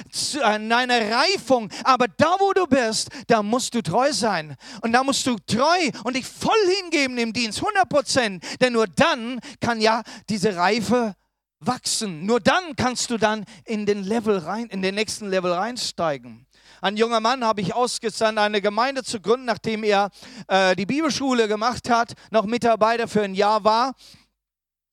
[0.55, 1.71] in einer Reifung.
[1.83, 4.55] Aber da, wo du bist, da musst du treu sein.
[4.83, 6.53] Und da musst du treu und dich voll
[6.83, 8.45] hingeben im Dienst, 100 Prozent.
[8.61, 11.15] Denn nur dann kann ja diese Reife
[11.61, 12.25] wachsen.
[12.25, 16.47] Nur dann kannst du dann in den Level rein, in den nächsten Level reinsteigen.
[16.81, 20.11] ein junger Mann habe ich ausgesandt, eine Gemeinde zu gründen, nachdem er
[20.49, 23.95] äh, die Bibelschule gemacht hat, noch Mitarbeiter für ein Jahr war.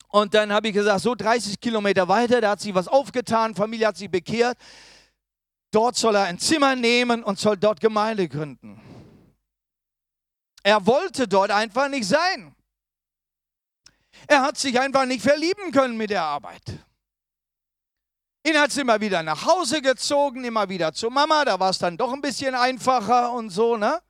[0.08, 3.86] Und dann habe ich gesagt, so 30 Kilometer weiter, da hat sich was aufgetan, Familie
[3.86, 4.58] hat sich bekehrt.
[5.70, 8.87] Dort soll er ein Zimmer nehmen und soll dort Gemeinde gründen.
[10.62, 12.54] Er wollte dort einfach nicht sein.
[14.26, 16.62] Er hat sich einfach nicht verlieben können mit der Arbeit.
[18.44, 21.78] Ihn hat es immer wieder nach Hause gezogen, immer wieder zu Mama, da war es
[21.78, 24.00] dann doch ein bisschen einfacher und so, ne?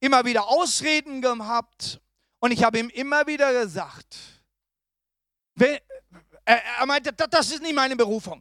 [0.00, 2.00] Immer wieder Ausreden gehabt
[2.40, 4.16] und ich habe ihm immer wieder gesagt,
[6.46, 8.40] er meinte, das ist nicht meine Berufung.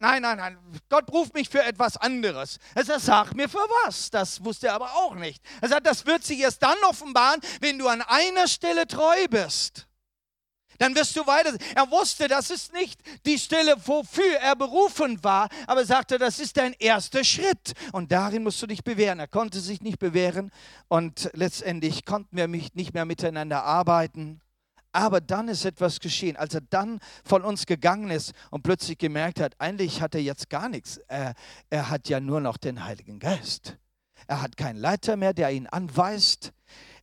[0.00, 2.58] Nein, nein, nein, Gott ruft mich für etwas anderes.
[2.74, 4.10] Er sagt, sag mir für was.
[4.10, 5.42] Das wusste er aber auch nicht.
[5.60, 9.86] Er sagt, das wird sich erst dann offenbaren, wenn du an einer Stelle treu bist.
[10.78, 11.56] Dann wirst du weiter.
[11.74, 16.38] Er wusste, das ist nicht die Stelle, wofür er berufen war, aber er sagte, das
[16.38, 17.72] ist dein erster Schritt.
[17.92, 19.20] Und darin musst du dich bewähren.
[19.20, 20.50] Er konnte sich nicht bewähren
[20.88, 24.40] und letztendlich konnten wir nicht mehr miteinander arbeiten.
[24.96, 29.40] Aber dann ist etwas geschehen, als er dann von uns gegangen ist und plötzlich gemerkt
[29.40, 30.96] hat, eigentlich hat er jetzt gar nichts.
[31.06, 31.34] Er,
[31.68, 33.76] er hat ja nur noch den Heiligen Geist.
[34.26, 36.54] Er hat keinen Leiter mehr, der ihn anweist.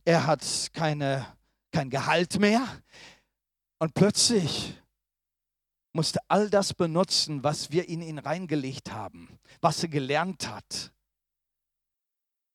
[0.04, 1.24] Er hat keine,
[1.70, 2.66] kein Gehalt mehr.
[3.78, 4.76] Und plötzlich
[5.92, 10.92] musste all das benutzen, was wir in ihn reingelegt haben, was er gelernt hat,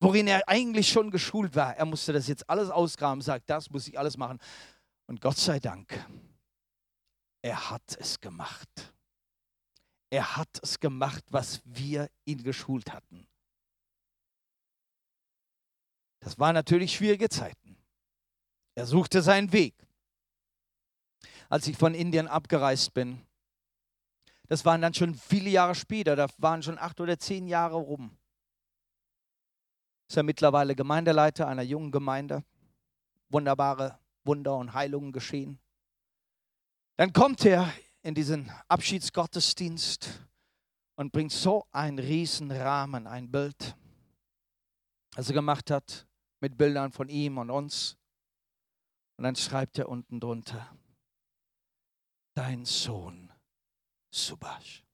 [0.01, 1.77] worin er eigentlich schon geschult war.
[1.77, 4.37] Er musste das jetzt alles ausgraben, sagt, das muss ich alles machen.
[5.09, 6.07] Und Gott sei Dank,
[7.41, 8.93] er hat es gemacht.
[10.11, 13.27] Er hat es gemacht, was wir ihn geschult hatten.
[16.19, 17.75] Das waren natürlich schwierige Zeiten.
[18.75, 19.73] Er suchte seinen Weg.
[21.49, 23.25] Als ich von Indien abgereist bin,
[24.47, 28.15] das waren dann schon viele Jahre später, da waren schon acht oder zehn Jahre rum.
[30.07, 32.43] Ist er mittlerweile Gemeindeleiter einer jungen Gemeinde.
[33.29, 33.97] Wunderbare
[34.29, 35.59] Wunder und Heilungen geschehen.
[36.97, 40.21] Dann kommt er in diesen Abschiedsgottesdienst
[40.97, 43.75] und bringt so einen riesen Rahmen, ein Bild,
[45.15, 46.05] das er gemacht hat
[46.41, 47.97] mit Bildern von ihm und uns.
[49.17, 50.77] Und dann schreibt er unten drunter,
[52.35, 53.33] dein Sohn
[54.11, 54.85] Subash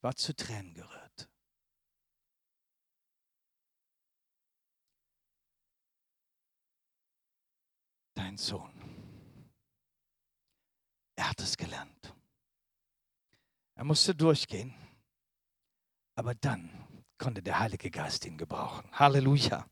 [0.00, 0.97] war zu Tränen gerührt.
[8.18, 8.72] Dein Sohn.
[11.16, 12.14] Er hat es gelernt.
[13.74, 14.74] Er musste durchgehen.
[16.16, 16.70] Aber dann
[17.16, 18.90] konnte der Heilige Geist ihn gebrauchen.
[18.92, 19.66] Halleluja.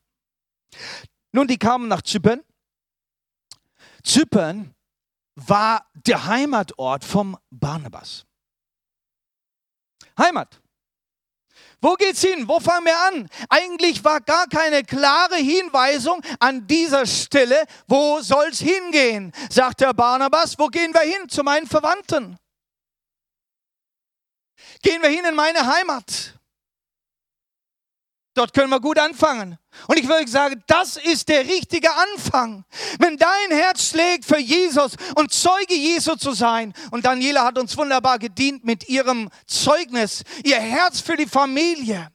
[1.33, 2.41] Nun, die kamen nach Zypern.
[4.03, 4.73] Zypern
[5.35, 8.25] war der Heimatort vom Barnabas.
[10.17, 10.61] Heimat.
[11.79, 12.47] Wo geht's hin?
[12.47, 13.29] Wo fangen wir an?
[13.49, 19.31] Eigentlich war gar keine klare Hinweisung an dieser Stelle, wo soll's hingehen?
[19.49, 21.29] Sagt der Barnabas, wo gehen wir hin?
[21.29, 22.37] Zu meinen Verwandten.
[24.81, 26.36] Gehen wir hin in meine Heimat.
[28.37, 29.57] Dort können wir gut anfangen.
[29.87, 32.65] Und ich würde sagen, das ist der richtige Anfang.
[32.99, 37.75] Wenn dein Herz schlägt für Jesus und Zeuge Jesu zu sein, und Daniela hat uns
[37.75, 42.11] wunderbar gedient mit ihrem Zeugnis, ihr Herz für die Familie,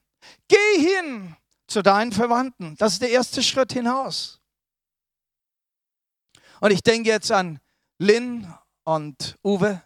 [0.46, 1.34] geh hin
[1.66, 2.76] zu deinen Verwandten.
[2.76, 4.40] Das ist der erste Schritt hinaus.
[6.60, 7.58] Und ich denke jetzt an
[7.98, 8.54] Lynn
[8.84, 9.82] und Uwe,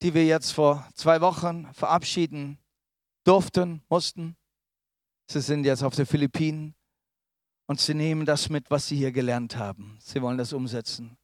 [0.00, 2.58] die wir jetzt vor zwei Wochen verabschieden
[3.24, 4.37] durften, mussten.
[5.30, 6.74] Sie sind jetzt auf den Philippinen
[7.66, 9.98] und sie nehmen das mit, was sie hier gelernt haben.
[10.00, 11.18] Sie wollen das umsetzen.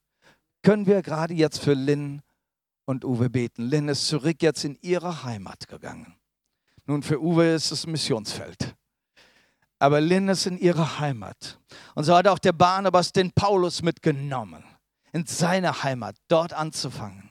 [0.62, 2.22] Können wir gerade jetzt für Lynn
[2.84, 3.64] und Uwe beten?
[3.64, 6.14] Lynn ist zurück jetzt in ihre Heimat gegangen.
[6.86, 8.76] Nun, für Uwe ist es ein Missionsfeld.
[9.78, 11.58] Aber Lynn ist in ihrer Heimat.
[11.94, 14.64] Und so hat auch der Barnabas den Paulus mitgenommen,
[15.12, 17.30] in seine Heimat, dort anzufangen.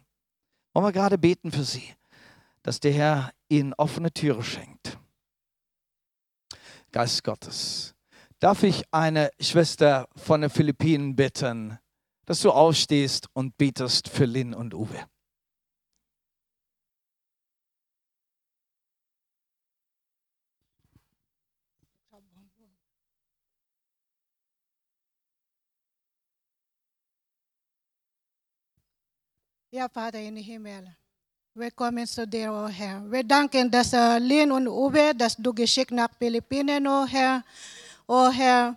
[0.74, 1.94] Wollen wir gerade beten für sie,
[2.64, 4.93] dass der Herr ihnen offene Türe schenkt.
[6.94, 7.96] Geist Gottes.
[8.38, 11.80] Darf ich eine Schwester von den Philippinen bitten,
[12.26, 15.04] dass du aufstehst und betest für Lynn und Uwe?
[29.72, 30.96] Ja, Vater den Himmel.
[31.56, 33.04] Wir kommen zu dir, oh Herr.
[33.12, 37.44] Wir danken, dass Lin und Uwe, dass du geschickt nach Philippinen, oh Herr.
[38.08, 38.76] Oh Herr,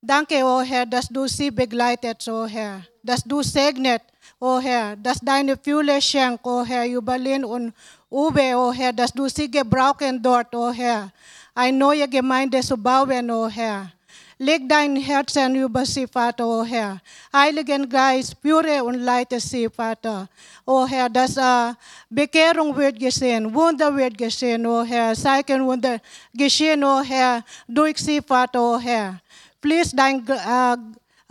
[0.00, 2.86] danke, oh Herr, dass du sie begleitet, oh Herr.
[3.02, 4.02] Dass du segnet,
[4.38, 7.74] oh Herr, dass deine Fühle schenkt, oh Herr, über Lin und
[8.08, 11.10] Uwe, oh Herr, dass du sie gebrauchen dort, oh Herr,
[11.56, 13.90] eine neue Gemeinde zu bauen, oh Herr.
[14.42, 17.00] Leg dein Herzen über sie, Vater, oh Herr.
[17.32, 20.28] Heiligen Geist, führe und leite sie, Vater.
[20.66, 21.72] Oh Herr, dass uh,
[22.10, 25.14] Bekehrung wird geschehen, Wunder wird geschehen, oh Herr.
[25.14, 26.00] Zeichen, Wunder
[26.34, 29.20] geschehen, oh Herr, durch sie, Vater, oh Herr.
[29.60, 30.76] Please dein uh,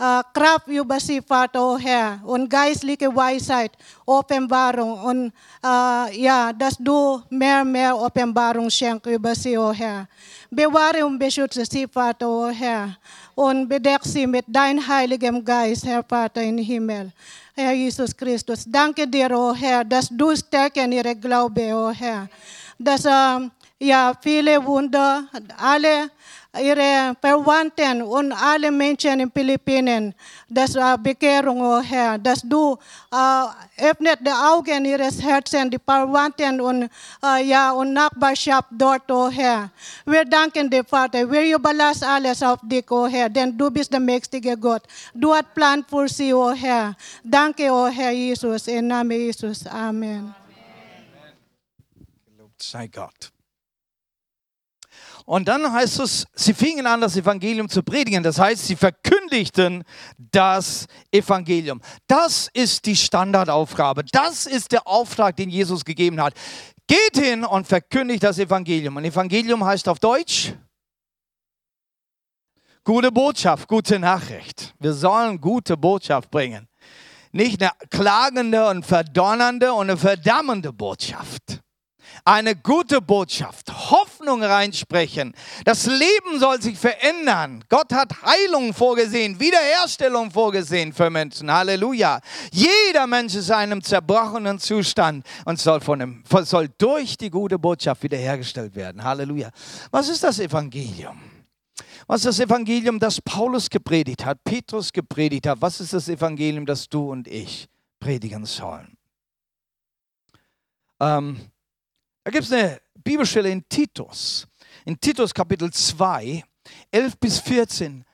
[0.02, 3.70] uh, Kraft über sie, Vater, oh Herr, und geistliche Weisheit,
[4.04, 10.08] Offenbarung und uh, ja, dass du mehr, mehr Offenbarung schenkst über sie, oh Herr.
[10.50, 12.96] Bewahre und beschütze sie, Vater, oh Herr,
[13.34, 17.12] und bedeck sie mit deinem Heiligen Geist, Herr Vater im Himmel.
[17.54, 22.28] Herr Jesus Christus, danke dir, oh Herr, dass du stärken ihre Glaube, oh Herr.
[22.78, 25.24] Dass uh, ja, viele Wunder,
[25.58, 26.10] alle
[26.60, 30.14] ihre Verwandten und alle Menschen in Philippinen,
[30.48, 33.46] dass uh, Bekehrung, oh Herr, dass du uh,
[33.78, 36.84] öffnet die Augen ihres Herzens, die Verwandten und,
[37.22, 39.70] uh, ja, und Nachbarschaft dort, oh Herr.
[40.04, 41.30] Wir danken dir, Vater.
[41.30, 44.82] Wir überlassen alles auf dich, oh Herr, denn du bist der mächtige Gott.
[45.14, 46.94] Du hast Plan für sie, oh Herr.
[47.24, 49.66] Danke, oh Herr Jesus, im Namen Jesus.
[49.66, 50.34] Amen.
[52.26, 53.32] Gelobt sei Gott.
[55.32, 58.22] Und dann heißt es, sie fingen an, das Evangelium zu predigen.
[58.22, 59.82] Das heißt, sie verkündigten
[60.18, 61.80] das Evangelium.
[62.06, 64.04] Das ist die Standardaufgabe.
[64.12, 66.34] Das ist der Auftrag, den Jesus gegeben hat.
[66.86, 68.96] Geht hin und verkündigt das Evangelium.
[68.96, 70.52] Und Evangelium heißt auf Deutsch
[72.84, 74.74] gute Botschaft, gute Nachricht.
[74.80, 76.68] Wir sollen gute Botschaft bringen.
[77.30, 81.61] Nicht eine klagende und verdonnernde und eine verdammende Botschaft
[82.24, 85.34] eine gute Botschaft, Hoffnung reinsprechen.
[85.64, 87.64] Das Leben soll sich verändern.
[87.68, 91.52] Gott hat Heilung vorgesehen, Wiederherstellung vorgesehen für Menschen.
[91.52, 92.20] Halleluja.
[92.52, 97.58] Jeder Mensch ist in einem zerbrochenen Zustand und soll, von dem, soll durch die gute
[97.58, 99.02] Botschaft wiederhergestellt werden.
[99.02, 99.50] Halleluja.
[99.90, 101.20] Was ist das Evangelium?
[102.06, 105.60] Was ist das Evangelium, das Paulus gepredigt hat, Petrus gepredigt hat?
[105.60, 107.68] Was ist das Evangelium, das du und ich
[108.00, 108.96] predigen sollen?
[111.00, 111.51] Ähm,
[112.24, 114.46] da gibt es eine Bibelstelle in Titus,
[114.84, 116.44] in Titus Kapitel 2,
[116.90, 118.04] 11 bis 14.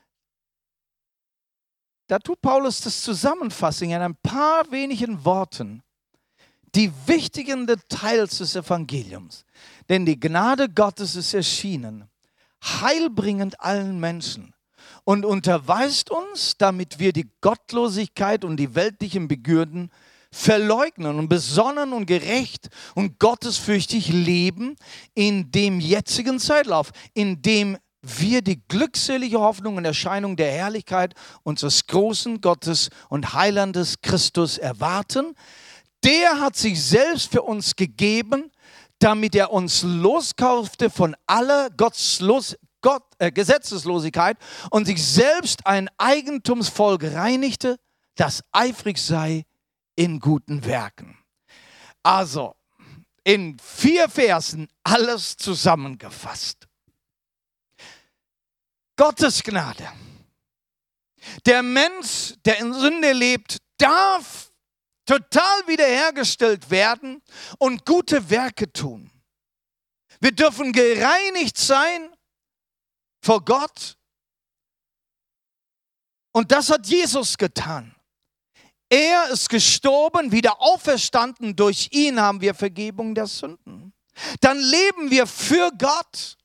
[2.07, 5.83] Da tut Paulus das zusammenfassen in ein paar wenigen Worten,
[6.73, 9.45] die wichtigen Details des Evangeliums.
[9.89, 12.09] Denn die Gnade Gottes ist erschienen,
[12.63, 14.55] heilbringend allen Menschen
[15.03, 19.91] und unterweist uns, damit wir die Gottlosigkeit und die weltlichen Begierden
[20.31, 24.75] verleugnen und besonnen und gerecht und gottesfürchtig leben
[25.15, 31.85] in dem jetzigen Zeitlauf, in dem wir die glückselige Hoffnung und Erscheinung der Herrlichkeit unseres
[31.87, 35.35] großen Gottes und Heilandes Christus erwarten.
[36.03, 38.51] Der hat sich selbst für uns gegeben,
[38.99, 44.37] damit er uns loskaufte von aller Gotteslos Gott, äh, Gesetzeslosigkeit
[44.71, 47.77] und sich selbst ein Eigentumsvolk reinigte,
[48.15, 49.43] das eifrig sei
[49.99, 51.17] in guten Werken.
[52.03, 52.55] Also,
[53.25, 56.69] in vier Versen alles zusammengefasst.
[58.95, 59.91] Gottes Gnade.
[61.45, 64.53] Der Mensch, der in Sünde lebt, darf
[65.05, 67.21] total wiederhergestellt werden
[67.57, 69.11] und gute Werke tun.
[70.21, 72.15] Wir dürfen gereinigt sein
[73.21, 73.97] vor Gott.
[76.31, 77.98] Und das hat Jesus getan.
[78.89, 81.55] Er ist gestorben, wieder auferstanden.
[81.55, 83.93] Durch ihn haben wir Vergebung der Sünden.
[84.41, 86.37] Dann leben wir für Gott,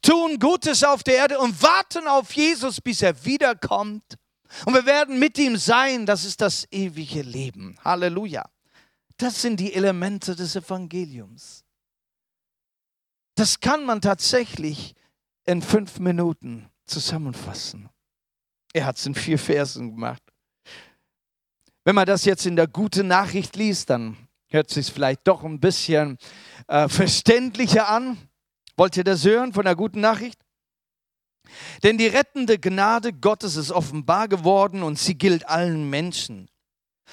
[0.00, 4.16] tun Gutes auf der Erde und warten auf Jesus, bis er wiederkommt.
[4.64, 6.06] Und wir werden mit ihm sein.
[6.06, 7.76] Das ist das ewige Leben.
[7.84, 8.48] Halleluja.
[9.16, 11.64] Das sind die Elemente des Evangeliums.
[13.34, 14.94] Das kann man tatsächlich
[15.44, 17.88] in fünf Minuten zusammenfassen.
[18.72, 20.22] Er hat es in vier Versen gemacht.
[21.86, 24.16] Wenn man das jetzt in der guten Nachricht liest, dann
[24.48, 26.18] hört sich vielleicht doch ein bisschen
[26.66, 28.18] äh, verständlicher an.
[28.76, 30.40] Wollt ihr das hören von der guten Nachricht?
[31.84, 36.48] Denn die rettende Gnade Gottes ist offenbar geworden und sie gilt allen Menschen.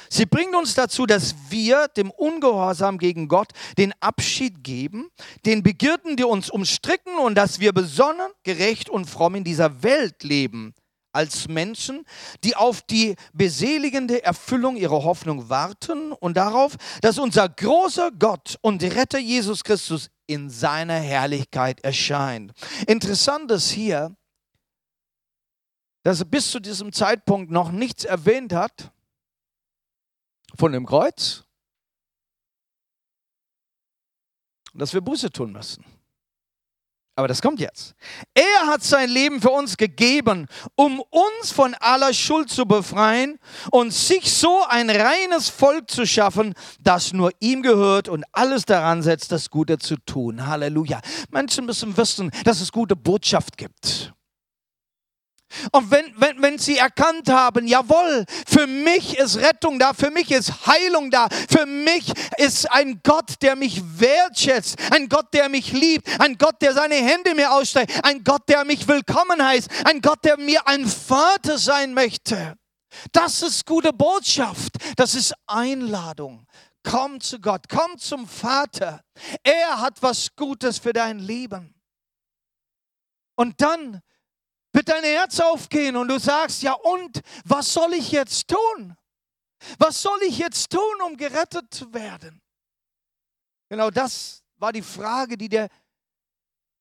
[0.09, 5.09] Sie bringt uns dazu, dass wir dem Ungehorsam gegen Gott den Abschied geben,
[5.45, 10.23] den Begierden, die uns umstricken und dass wir besonnen, gerecht und fromm in dieser Welt
[10.23, 10.73] leben
[11.13, 12.05] als Menschen,
[12.43, 18.83] die auf die beseligende Erfüllung ihrer Hoffnung warten und darauf, dass unser großer Gott und
[18.83, 22.51] Retter Jesus Christus in seiner Herrlichkeit erscheint.
[22.87, 24.15] Interessant ist hier,
[26.03, 28.91] dass er bis zu diesem Zeitpunkt noch nichts erwähnt hat
[30.55, 31.45] von dem Kreuz,
[34.73, 35.85] Und dass wir Buße tun müssen.
[37.15, 37.93] Aber das kommt jetzt.
[38.33, 43.37] Er hat sein Leben für uns gegeben, um uns von aller Schuld zu befreien
[43.71, 49.03] und sich so ein reines Volk zu schaffen, das nur ihm gehört und alles daran
[49.03, 50.47] setzt, das Gute zu tun.
[50.47, 51.01] Halleluja.
[51.29, 54.13] Menschen müssen wissen, dass es gute Botschaft gibt.
[55.71, 60.31] Und wenn, wenn, wenn sie erkannt haben, jawohl, für mich ist Rettung da, für mich
[60.31, 65.71] ist Heilung da, für mich ist ein Gott, der mich wertschätzt, ein Gott, der mich
[65.71, 70.01] liebt, ein Gott, der seine Hände mir ausstreckt, ein Gott, der mich willkommen heißt, ein
[70.01, 72.55] Gott, der mir ein Vater sein möchte.
[73.11, 76.45] Das ist gute Botschaft, das ist Einladung.
[76.83, 79.01] Komm zu Gott, komm zum Vater.
[79.41, 81.73] Er hat was Gutes für dein Leben.
[83.35, 84.01] Und dann
[84.73, 88.95] wird dein Herz aufgehen und du sagst, ja und, was soll ich jetzt tun?
[89.77, 92.41] Was soll ich jetzt tun, um gerettet zu werden?
[93.69, 95.69] Genau das war die Frage, die der,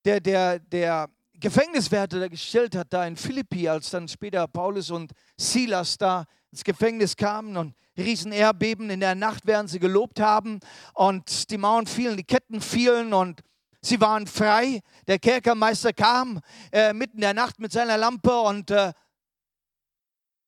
[0.05, 5.13] der, der, der Gefängniswärter da gestellt hat, da in Philippi, als dann später Paulus und
[5.37, 10.61] Silas da ins Gefängnis kamen und riesen Erdbeben in der Nacht, während sie gelobt haben
[10.95, 13.41] und die Mauern fielen, die Ketten fielen und
[13.85, 14.81] Sie waren frei.
[15.09, 18.93] Der Kerkermeister kam äh, mitten in der Nacht mit seiner Lampe und äh,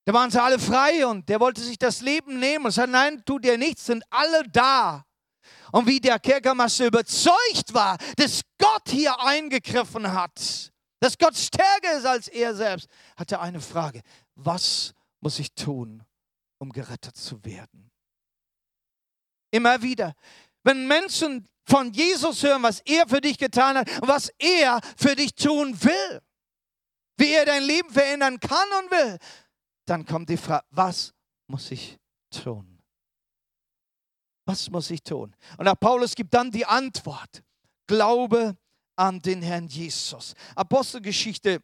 [0.07, 3.22] da waren sie alle frei und der wollte sich das Leben nehmen und sagte, nein,
[3.24, 5.05] tu dir nichts, sind alle da.
[5.72, 12.07] Und wie der Kerkermeister überzeugt war, dass Gott hier eingegriffen hat, dass Gott stärker ist
[12.07, 14.03] als er selbst, hat er eine Frage.
[14.37, 16.05] Was muss ich tun,
[16.59, 17.91] um gerettet zu werden?
[19.51, 20.14] Immer wieder,
[20.65, 25.15] wenn Menschen von Jesus hören, was er für dich getan hat und was er für
[25.15, 26.21] dich tun will,
[27.17, 29.19] wie er dein Leben verändern kann und will,
[29.87, 31.15] dann kommt die Frage, was
[31.47, 31.99] muss ich
[32.31, 32.83] tun?
[34.47, 35.35] Was muss ich tun?
[35.57, 37.43] Und auch Paulus gibt dann die Antwort.
[37.87, 38.57] Glaube
[38.97, 40.35] an den Herrn Jesus.
[40.55, 41.61] Apostelgeschichte,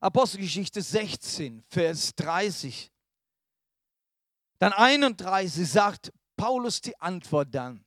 [0.00, 2.90] Apostelgeschichte 16, Vers 30.
[4.58, 7.84] Dann 31 sagt Paulus die Antwort dann.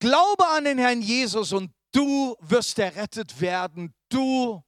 [0.00, 4.60] Glaube an den Herrn Jesus und du wirst errettet werden, du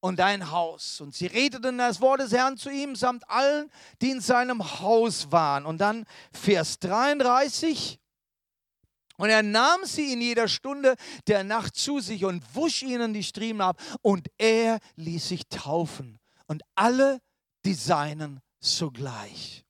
[0.00, 1.00] und dein Haus.
[1.00, 3.70] Und sie redeten das Wort des Herrn zu ihm samt allen,
[4.02, 5.64] die in seinem Haus waren.
[5.64, 6.04] Und dann
[6.34, 7.98] Vers 33.
[9.16, 10.96] Und er nahm sie in jeder Stunde
[11.26, 13.80] der Nacht zu sich und wusch ihnen die Striemen ab.
[14.02, 16.18] Und er ließ sich taufen.
[16.46, 17.22] Und alle
[17.64, 19.63] die Seinen sogleich.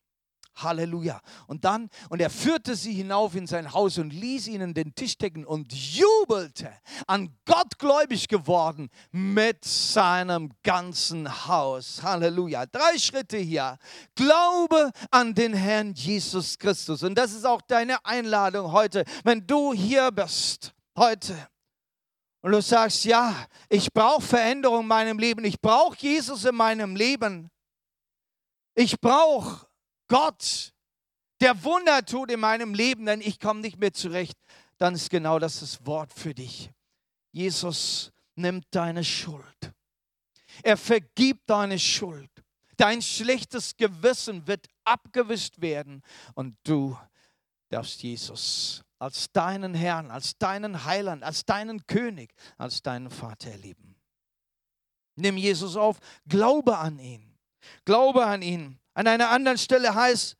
[0.56, 1.20] Halleluja.
[1.46, 5.18] Und dann, und er führte sie hinauf in sein Haus und ließ ihnen den Tisch
[5.18, 6.70] decken und jubelte,
[7.06, 12.02] an Gott gläubig geworden mit seinem ganzen Haus.
[12.02, 12.66] Halleluja.
[12.66, 13.78] Drei Schritte hier.
[14.14, 17.02] Glaube an den Herrn Jesus Christus.
[17.02, 21.34] Und das ist auch deine Einladung heute, wenn du hier bist, heute.
[22.44, 23.34] Und du sagst, ja,
[23.70, 25.44] ich brauche Veränderung in meinem Leben.
[25.44, 27.50] Ich brauche Jesus in meinem Leben.
[28.74, 29.66] Ich brauche
[30.08, 30.72] Gott,
[31.40, 34.38] der Wunder tut in meinem Leben, denn ich komme nicht mehr zurecht,
[34.78, 36.70] dann ist genau das das Wort für dich.
[37.32, 39.72] Jesus nimmt deine Schuld.
[40.62, 42.30] Er vergibt deine Schuld.
[42.76, 46.02] Dein schlechtes Gewissen wird abgewischt werden
[46.34, 46.98] und du
[47.68, 53.96] darfst Jesus als deinen Herrn, als deinen Heiland, als deinen König, als deinen Vater erleben.
[55.16, 57.38] Nimm Jesus auf, glaube an ihn.
[57.84, 58.78] Glaube an ihn.
[58.94, 60.36] An einer anderen Stelle heißt,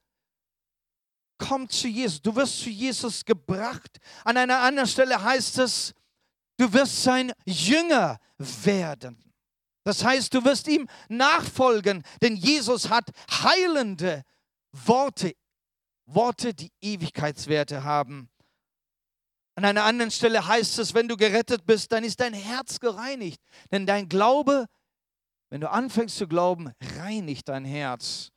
[1.39, 2.23] komm zu Jesus.
[2.23, 3.99] Du wirst zu Jesus gebracht.
[4.25, 5.93] An einer anderen Stelle heißt es,
[6.57, 9.21] du wirst sein Jünger werden.
[9.85, 14.23] Das heißt, du wirst ihm nachfolgen, denn Jesus hat heilende
[14.73, 15.35] Worte,
[16.07, 18.31] Worte, die Ewigkeitswerte haben.
[19.57, 23.41] An einer anderen Stelle heißt es, wenn du gerettet bist, dann ist dein Herz gereinigt.
[23.71, 24.67] Denn dein Glaube,
[25.51, 28.33] wenn du anfängst zu glauben, reinigt dein Herz.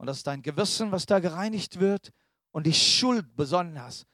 [0.00, 2.10] Und das ist dein Gewissen, was da gereinigt wird
[2.52, 4.06] und die Schuld besonnen hast,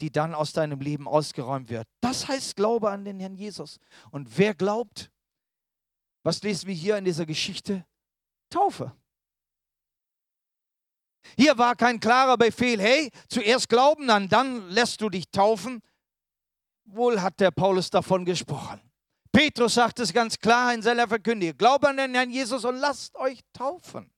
[0.00, 1.86] die dann aus deinem Leben ausgeräumt wird.
[2.00, 3.78] Das heißt Glaube an den Herrn Jesus.
[4.10, 5.10] Und wer glaubt,
[6.22, 7.84] was lesen wir hier in dieser Geschichte?
[8.48, 8.96] Taufe.
[11.36, 15.82] Hier war kein klarer Befehl, hey, zuerst glauben, dann, dann lässt du dich taufen.
[16.86, 18.80] Wohl hat der Paulus davon gesprochen.
[19.30, 21.58] Petrus sagt es ganz klar in seiner Verkündigung.
[21.58, 24.13] Glaubt an den Herrn Jesus und lasst euch taufen.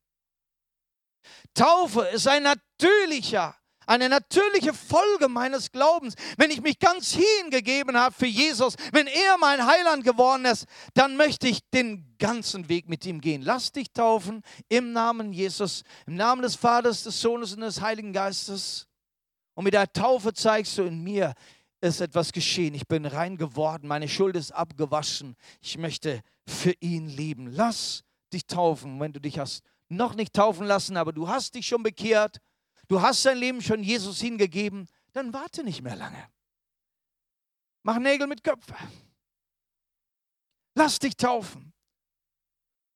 [1.55, 3.57] Taufe ist ein natürlicher,
[3.87, 6.15] eine natürliche Folge meines Glaubens.
[6.37, 11.17] Wenn ich mich ganz hingegeben habe für Jesus, wenn er mein Heiland geworden ist, dann
[11.17, 13.43] möchte ich den ganzen Weg mit ihm gehen.
[13.43, 18.13] Lass dich taufen im Namen Jesus, im Namen des Vaters, des Sohnes und des Heiligen
[18.13, 18.87] Geistes.
[19.55, 21.33] Und mit der Taufe zeigst du in mir,
[21.81, 22.75] ist etwas geschehen.
[22.75, 23.87] Ich bin rein geworden.
[23.87, 25.37] Meine Schuld ist abgewaschen.
[25.61, 27.53] Ich möchte für ihn leben.
[27.53, 28.03] Lass
[28.33, 31.83] dich taufen, wenn du dich hast noch nicht taufen lassen, aber du hast dich schon
[31.83, 32.41] bekehrt.
[32.89, 34.89] Du hast dein Leben schon Jesus hingegeben.
[35.13, 36.29] Dann warte nicht mehr lange.
[37.83, 38.77] Mach Nägel mit Köpfen.
[40.75, 41.73] Lass dich taufen.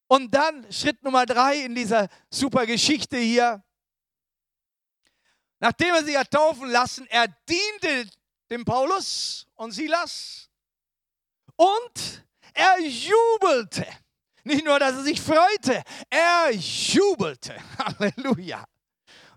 [0.08, 3.64] Und dann Schritt Nummer drei in dieser super Geschichte hier.
[5.60, 8.10] Nachdem er sich hat taufen lassen, er diente
[8.50, 10.50] dem Paulus und Silas
[11.54, 13.86] und er jubelte.
[14.44, 17.54] Nicht nur, dass er sich freute, er jubelte.
[17.78, 18.64] Halleluja.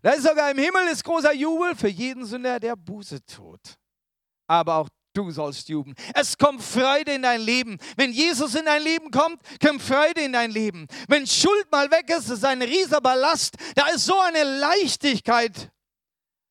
[0.01, 3.61] Da ist sogar im Himmel ist großer Jubel für jeden Sünder, der Buße tut.
[4.47, 5.95] Aber auch du sollst jubeln.
[6.13, 7.77] Es kommt Freude in dein Leben.
[7.95, 10.87] Wenn Jesus in dein Leben kommt, kommt Freude in dein Leben.
[11.07, 13.55] Wenn Schuld mal weg ist, ist ein rieser Ballast.
[13.75, 15.71] Da ist so eine Leichtigkeit.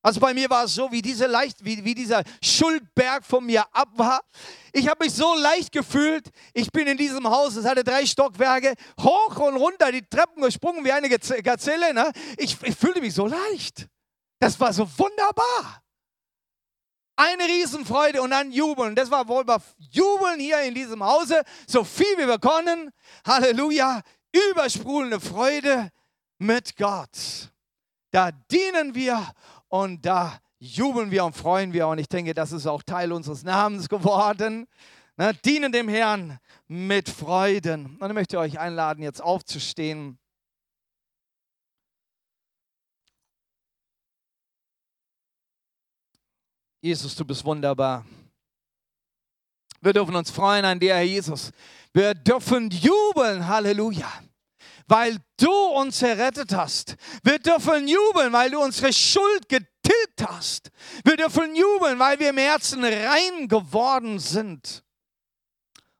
[0.03, 3.65] Also bei mir war es so, wie, diese leicht, wie, wie dieser Schuldberg von mir
[3.71, 4.21] ab war.
[4.73, 6.29] Ich habe mich so leicht gefühlt.
[6.53, 10.83] Ich bin in diesem Haus, es hatte drei Stockwerke, hoch und runter die Treppen gesprungen
[10.83, 11.93] wie eine Gazelle.
[11.93, 12.11] Ne?
[12.37, 13.87] Ich, ich fühlte mich so leicht.
[14.39, 15.81] Das war so wunderbar.
[17.15, 18.95] Eine Riesenfreude und dann jubeln.
[18.95, 19.45] Das war wohl
[19.77, 22.91] jubeln hier in diesem Hause, so viel wie wir konnten.
[23.25, 24.01] Halleluja,
[24.49, 25.91] übersprudelnde Freude
[26.39, 27.51] mit Gott.
[28.11, 29.33] Da dienen wir
[29.73, 31.87] und da jubeln wir und freuen wir.
[31.87, 34.67] Und ich denke, das ist auch Teil unseres Namens geworden.
[35.17, 37.97] Ne, dienen dem Herrn mit Freuden.
[37.97, 40.19] Und ich möchte euch einladen, jetzt aufzustehen.
[46.79, 48.05] Jesus, du bist wunderbar.
[49.81, 51.51] Wir dürfen uns freuen an dir, Herr Jesus.
[51.93, 54.21] Wir dürfen jubeln, Halleluja,
[54.87, 56.95] weil du uns errettet hast.
[57.23, 60.71] Wir dürfen jubeln, weil du unsere Schuld getilgt hast.
[61.03, 64.83] Wir dürfen jubeln, weil wir im Herzen rein geworden sind.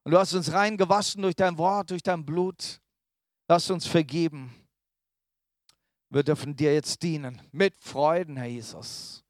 [0.03, 2.79] Und du hast uns rein gewaschen durch dein Wort, durch dein Blut.
[3.47, 4.53] Lass uns vergeben.
[6.09, 9.23] Wir dürfen dir jetzt dienen mit Freuden, Herr Jesus.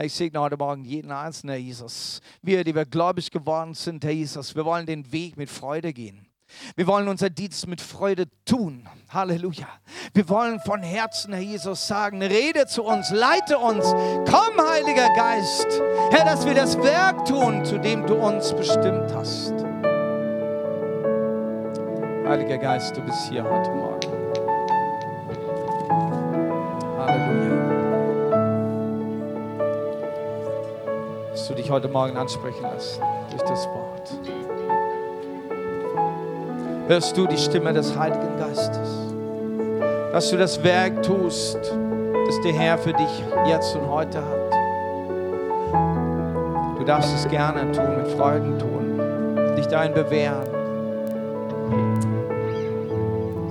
[0.00, 2.22] Ich segne heute Morgen jeden Einzelnen, Herr Jesus.
[2.40, 6.26] Wir, die wir gläubig geworden sind, Herr Jesus, wir wollen den Weg mit Freude gehen.
[6.76, 8.88] Wir wollen unser Dienst mit Freude tun.
[9.10, 9.66] Halleluja.
[10.14, 13.84] Wir wollen von Herzen, Herr Jesus, sagen, rede zu uns, leite uns.
[14.30, 15.66] Komm, Heiliger Geist.
[16.10, 19.52] Herr, dass wir das Werk tun, zu dem du uns bestimmt hast.
[22.26, 24.12] Heiliger Geist, du bist hier heute Morgen.
[26.98, 27.72] Halleluja.
[31.32, 33.00] dass du dich heute Morgen ansprechen lässt
[33.30, 34.12] durch das Wort.
[36.88, 38.88] Hörst du die Stimme des Heiligen Geistes?
[40.12, 44.52] Dass du das Werk tust, das der Herr für dich jetzt und heute hat.
[46.78, 50.46] Du darfst es gerne tun, mit Freuden tun, dich darin bewähren.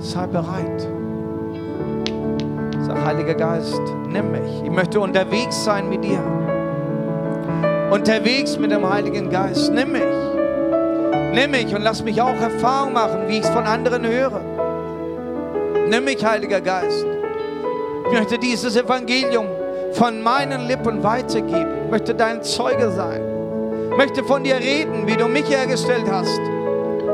[0.00, 0.88] Sei bereit.
[2.86, 4.62] Sag, Heiliger Geist, nimm mich.
[4.64, 6.20] Ich möchte unterwegs sein mit dir
[7.92, 9.70] unterwegs mit dem Heiligen Geist.
[9.70, 10.21] Nimm mich.
[11.32, 14.40] Nimm mich und lass mich auch Erfahrung machen, wie ich es von anderen höre.
[15.88, 17.06] Nimm mich, Heiliger Geist.
[18.06, 19.46] Ich möchte dieses Evangelium
[19.92, 21.84] von meinen Lippen weitergeben.
[21.86, 23.22] Ich möchte dein Zeuge sein.
[23.90, 26.40] Ich möchte von dir reden, wie du mich hergestellt hast,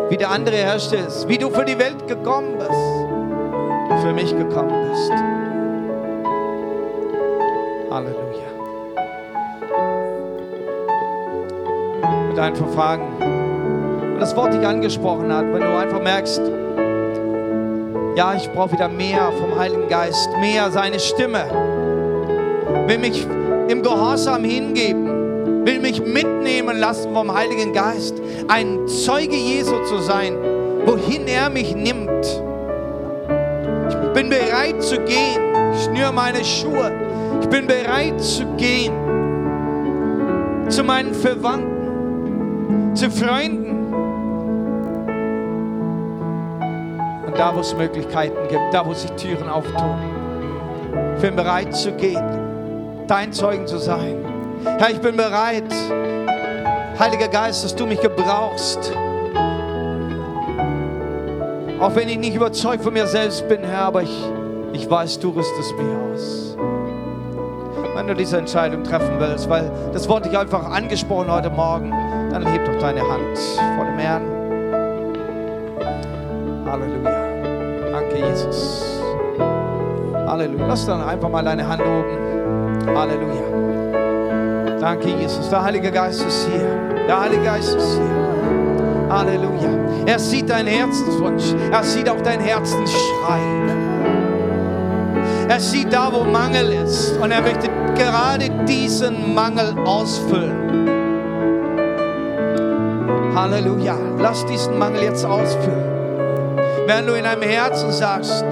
[0.08, 5.12] wie der andere herstellst, wie du für die Welt gekommen bist, für mich gekommen bist.
[7.90, 8.38] Halleluja.
[12.38, 13.37] dein Verfahren.
[14.18, 16.40] Das Wort dich angesprochen hat, wenn du einfach merkst,
[18.16, 21.44] ja, ich brauche wieder mehr vom Heiligen Geist, mehr seine Stimme.
[22.88, 23.24] Will mich
[23.68, 30.36] im Gehorsam hingeben, will mich mitnehmen lassen vom Heiligen Geist, ein Zeuge Jesu zu sein,
[30.84, 32.24] wohin er mich nimmt.
[33.90, 35.40] Ich bin bereit zu gehen.
[35.74, 36.90] Ich schnüre meine Schuhe.
[37.40, 38.92] Ich bin bereit zu gehen
[40.68, 43.57] zu meinen Verwandten zu Freunden.
[47.38, 49.98] Da, wo es Möglichkeiten gibt, da, wo sich Türen auftun,
[51.16, 52.24] ich bin bereit zu gehen,
[53.06, 54.24] dein Zeugen zu sein.
[54.78, 55.72] Herr, ich bin bereit,
[56.98, 58.92] Heiliger Geist, dass du mich gebrauchst.
[61.80, 64.24] Auch wenn ich nicht überzeugt von mir selbst bin, Herr, aber ich,
[64.72, 66.56] ich weiß, du rüstest mich aus.
[67.94, 71.92] Wenn du diese Entscheidung treffen willst, weil das Wort dich einfach angesprochen heute Morgen
[72.30, 73.38] dann heb doch deine Hand
[73.76, 74.22] vor dem Herrn.
[76.66, 77.17] Halleluja.
[78.18, 79.00] Jesus.
[80.26, 80.66] Halleluja.
[80.66, 82.96] Lass dann einfach mal deine Hand oben.
[82.96, 84.78] Halleluja.
[84.80, 85.48] Danke, Jesus.
[85.48, 86.66] Der Heilige Geist ist hier.
[87.06, 89.08] Der Heilige Geist ist hier.
[89.10, 89.70] Halleluja.
[90.06, 91.54] Er sieht deinen Herzenswunsch.
[91.72, 93.40] Er sieht auch deinen Herzensschrei.
[95.48, 97.16] Er sieht da, wo Mangel ist.
[97.16, 100.88] Und er möchte gerade diesen Mangel ausfüllen.
[103.34, 103.96] Halleluja.
[104.18, 105.87] Lass diesen Mangel jetzt ausfüllen.
[106.88, 108.42] Wenn du in deinem Herzen sagst,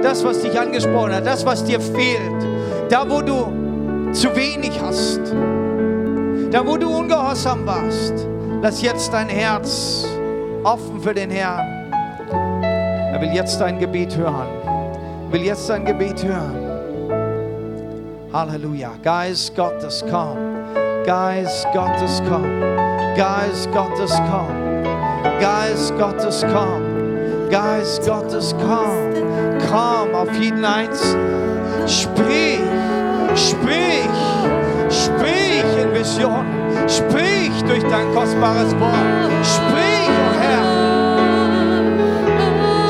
[0.00, 2.46] das, was dich angesprochen hat, das, was dir fehlt,
[2.88, 5.18] da, wo du zu wenig hast,
[6.52, 8.28] da, wo du ungehorsam warst,
[8.62, 10.06] lass jetzt dein Herz
[10.62, 11.66] offen für den Herrn.
[13.12, 14.46] Er will jetzt dein Gebet hören.
[15.26, 17.10] Er will jetzt dein Gebet hören.
[18.32, 18.92] Halleluja.
[19.02, 20.36] Geist Gottes, komm.
[21.04, 22.44] Geist Gottes, komm.
[23.16, 24.84] Geist Gottes, komm.
[25.40, 26.83] Geist Gottes, komm.
[27.54, 29.14] Geist Gottes, komm.
[29.70, 31.86] Komm auf jeden Einzelnen.
[31.86, 32.58] Sprich,
[33.36, 34.10] sprich,
[34.90, 36.44] sprich in Vision.
[36.88, 39.30] Sprich durch dein kostbares Wort.
[39.44, 40.64] Sprich, oh Herr.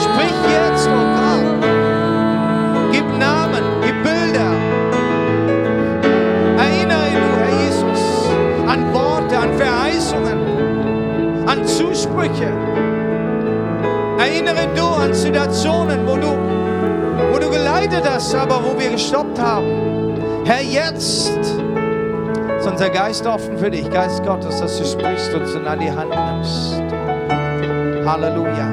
[0.01, 1.45] Sprich jetzt, oh Gott.
[2.91, 4.55] Gib Namen, gib Bilder.
[6.57, 8.03] Erinnere du, Herr Jesus,
[8.67, 10.39] an Worte, an Verheißungen,
[11.47, 12.84] an Zusprüche.
[14.25, 16.29] Erinnere du an Situationen, wo du,
[17.31, 20.15] wo du geleitet hast, aber wo wir gestoppt haben.
[20.47, 25.55] Herr, jetzt ist unser Geist offen für dich, Geist Gottes, dass du sprichst und uns
[25.55, 26.83] an die Hand nimmst.
[28.07, 28.71] Halleluja,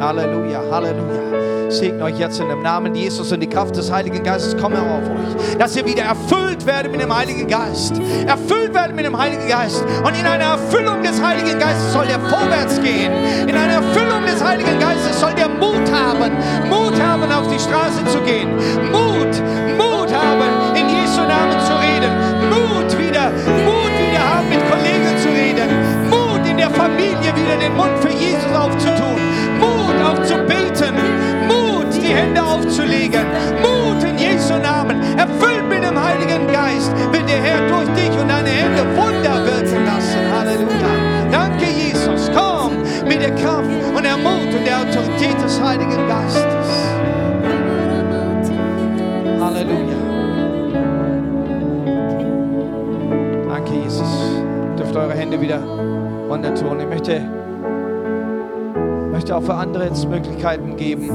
[0.00, 1.29] Halleluja, Halleluja.
[1.70, 5.08] Segne euch jetzt in dem Namen Jesus und die Kraft des Heiligen Geistes komme auf
[5.08, 7.94] euch, dass ihr wieder erfüllt werdet mit dem Heiligen Geist.
[8.26, 9.84] Erfüllt werdet mit dem Heiligen Geist.
[10.04, 13.12] Und in einer Erfüllung des Heiligen Geistes soll der vorwärts gehen.
[13.48, 16.32] In einer Erfüllung des Heiligen Geistes soll der Mut haben,
[16.68, 18.50] Mut haben, auf die Straße zu gehen.
[18.90, 19.30] Mut,
[19.78, 22.12] Mut haben, in Jesu Namen zu reden.
[22.50, 23.30] Mut wieder,
[23.64, 26.10] Mut wieder haben, mit Kollegen zu reden.
[26.10, 28.99] Mut in der Familie wieder den Mund für Jesus aufzutun.
[32.20, 33.24] Hände aufzulegen.
[33.62, 35.00] Mut in Jesu Namen.
[35.18, 39.86] Erfüllt mit dem Heiligen Geist will der Herr durch dich und deine Hände Wunder wirken
[39.86, 40.20] lassen.
[40.34, 40.92] Halleluja.
[41.32, 42.30] Danke, Jesus.
[42.34, 42.72] Komm
[43.08, 46.68] mit der Kraft und der Mut und der Autorität des Heiligen Geistes.
[49.40, 50.00] Halleluja.
[53.48, 54.42] Danke, Jesus.
[54.78, 55.60] Dürft eure Hände wieder
[56.28, 56.80] runter tun.
[56.80, 57.22] Ich möchte,
[59.10, 61.10] möchte auch für andere jetzt Möglichkeiten geben.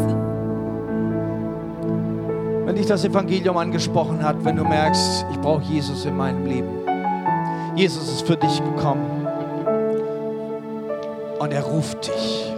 [2.66, 6.70] Wenn dich das Evangelium angesprochen hat, wenn du merkst, ich brauche Jesus in meinem Leben.
[7.76, 9.28] Jesus ist für dich gekommen
[11.38, 12.52] und er ruft dich.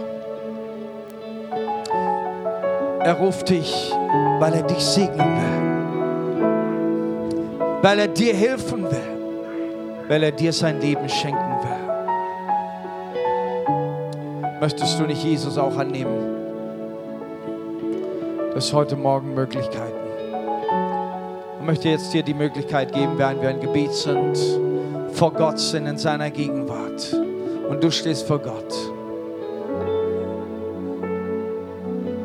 [3.00, 3.92] Er ruft dich,
[4.38, 5.62] weil er dich segnen will,
[7.82, 9.18] weil er dir helfen will,
[10.08, 11.68] weil er dir sein Leben schenken will.
[14.60, 16.36] Möchtest du nicht Jesus auch annehmen?
[18.54, 19.97] Das ist heute Morgen Möglichkeiten.
[21.68, 24.38] Ich möchte jetzt dir die Möglichkeit geben, während wir ein Gebet sind,
[25.12, 27.14] vor Gott sind in seiner Gegenwart.
[27.68, 28.74] Und du stehst vor Gott.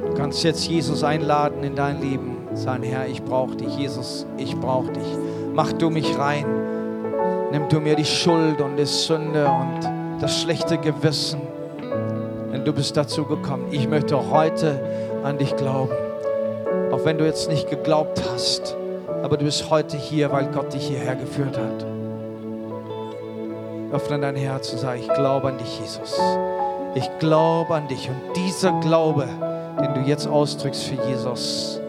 [0.08, 2.38] Du kannst jetzt Jesus einladen in dein Leben.
[2.54, 3.76] Sagen, Herr, ich brauche dich.
[3.76, 5.18] Jesus, ich brauche dich.
[5.54, 6.46] Mach du mich rein.
[7.52, 11.42] Nimm du mir die Schuld und die Sünde und das schlechte Gewissen.
[12.54, 13.66] Denn du bist dazu gekommen.
[13.72, 14.80] Ich möchte heute
[15.22, 15.92] an dich glauben.
[16.94, 18.78] Auch wenn du jetzt nicht geglaubt hast,
[19.24, 21.86] aber du bist heute hier, weil Gott dich hierher geführt hat.
[23.94, 26.20] Öffne dein Herz und sag, ich glaube an dich, Jesus.
[26.94, 28.10] Ich glaube an dich.
[28.10, 29.28] Und dieser Glaube,
[29.80, 31.80] den du jetzt ausdrückst für Jesus,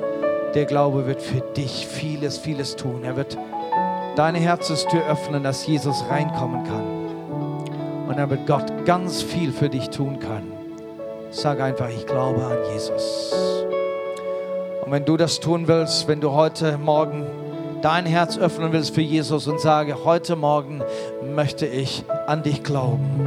[0.55, 3.03] der Glaube wird für dich vieles, vieles tun.
[3.03, 3.37] Er wird
[4.15, 6.95] deine Herzenstür öffnen, dass Jesus reinkommen kann.
[8.07, 10.53] Und wird Gott ganz viel für dich tun können.
[11.31, 13.35] Sag einfach, ich glaube an Jesus.
[14.95, 17.27] Wenn du das tun willst, wenn du heute Morgen
[17.83, 20.85] dein Herz öffnen willst für Jesus und sage, heute Morgen
[21.35, 23.27] möchte ich an dich glauben,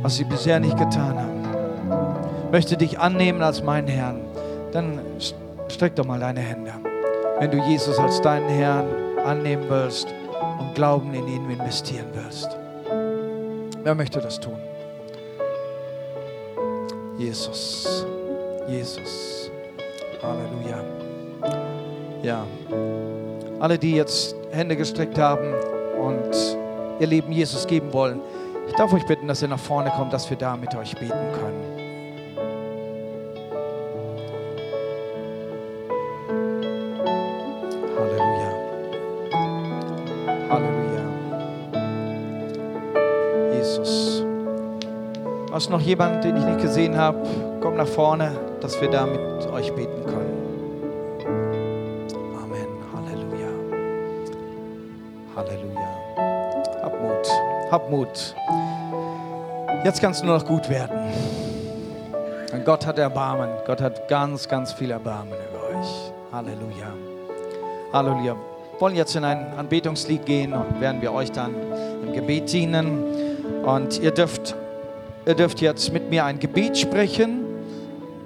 [0.00, 4.22] was sie bisher nicht getan haben, möchte dich annehmen als meinen Herrn,
[4.72, 5.00] dann
[5.68, 6.72] streck doch mal deine Hände.
[7.38, 8.86] Wenn du Jesus als deinen Herrn
[9.26, 10.06] annehmen willst
[10.60, 12.48] und Glauben in ihn investieren willst.
[13.84, 14.56] Wer möchte das tun?
[17.18, 18.06] Jesus,
[18.66, 19.39] Jesus.
[20.22, 20.84] Halleluja.
[22.22, 22.46] Ja.
[23.58, 25.54] Alle, die jetzt Hände gestreckt haben
[25.98, 26.30] und
[26.98, 28.20] ihr Leben Jesus geben wollen,
[28.68, 31.10] ich darf euch bitten, dass ihr nach vorne kommt, dass wir da mit euch beten
[31.10, 31.64] können.
[37.98, 38.52] Halleluja.
[40.50, 41.04] Halleluja.
[43.54, 44.24] Jesus.
[45.50, 47.18] Was noch jemand, den ich nicht gesehen habe,
[47.60, 49.89] komm nach vorne, dass wir da mit euch beten.
[55.36, 55.88] Halleluja.
[56.82, 57.28] Hab Mut.
[57.70, 58.34] Hab Mut.
[59.84, 60.98] Jetzt kann es nur noch gut werden.
[62.52, 63.48] Und Gott hat Erbarmen.
[63.64, 66.12] Gott hat ganz, ganz viel Erbarmen über euch.
[66.32, 66.92] Halleluja.
[67.92, 68.34] Halleluja.
[68.34, 71.54] Wir wollen jetzt in ein Anbetungslied gehen und werden wir euch dann
[72.02, 73.04] im Gebet dienen.
[73.64, 74.56] Und ihr dürft,
[75.26, 77.44] ihr dürft jetzt mit mir ein Gebet sprechen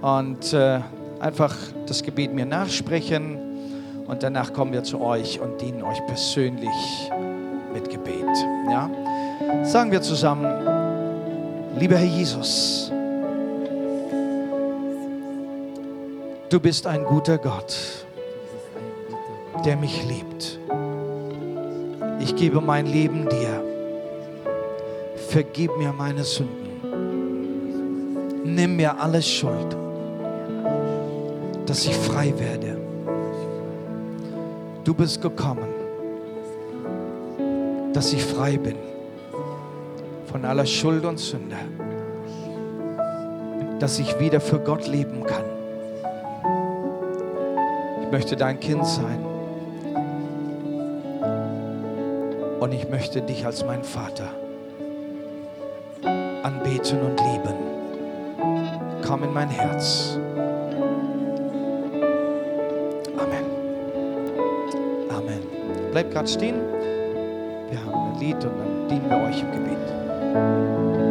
[0.01, 0.81] und äh,
[1.21, 1.55] einfach
[1.87, 3.44] das Gebet mir nachsprechen.
[4.07, 7.11] Und danach kommen wir zu euch und dienen euch persönlich
[7.73, 8.25] mit Gebet.
[8.71, 8.91] Ja?
[9.63, 10.45] Sagen wir zusammen,
[11.79, 12.93] lieber Herr Jesus,
[16.49, 17.75] du bist ein guter Gott,
[19.65, 20.59] der mich liebt.
[22.21, 23.63] Ich gebe mein Leben dir.
[25.29, 26.65] Vergib mir meine Sünden.
[28.45, 29.77] Nimm mir alle Schuld,
[31.67, 32.64] dass ich frei werde.
[34.85, 35.69] Du bist gekommen,
[37.95, 38.77] dass ich frei bin
[40.27, 41.57] von aller Schuld und Sünde,
[43.81, 45.45] dass ich wieder für Gott leben kann.
[48.03, 49.25] Ich möchte dein Kind sein
[52.61, 54.29] und ich möchte dich als mein Vater
[56.43, 57.55] anbeten und lieben.
[59.03, 60.19] Komm in mein Herz.
[65.95, 66.57] Bleibt gerade stehen.
[67.71, 71.04] Wir haben ein Lied und dann dienen wir euch im Gebet.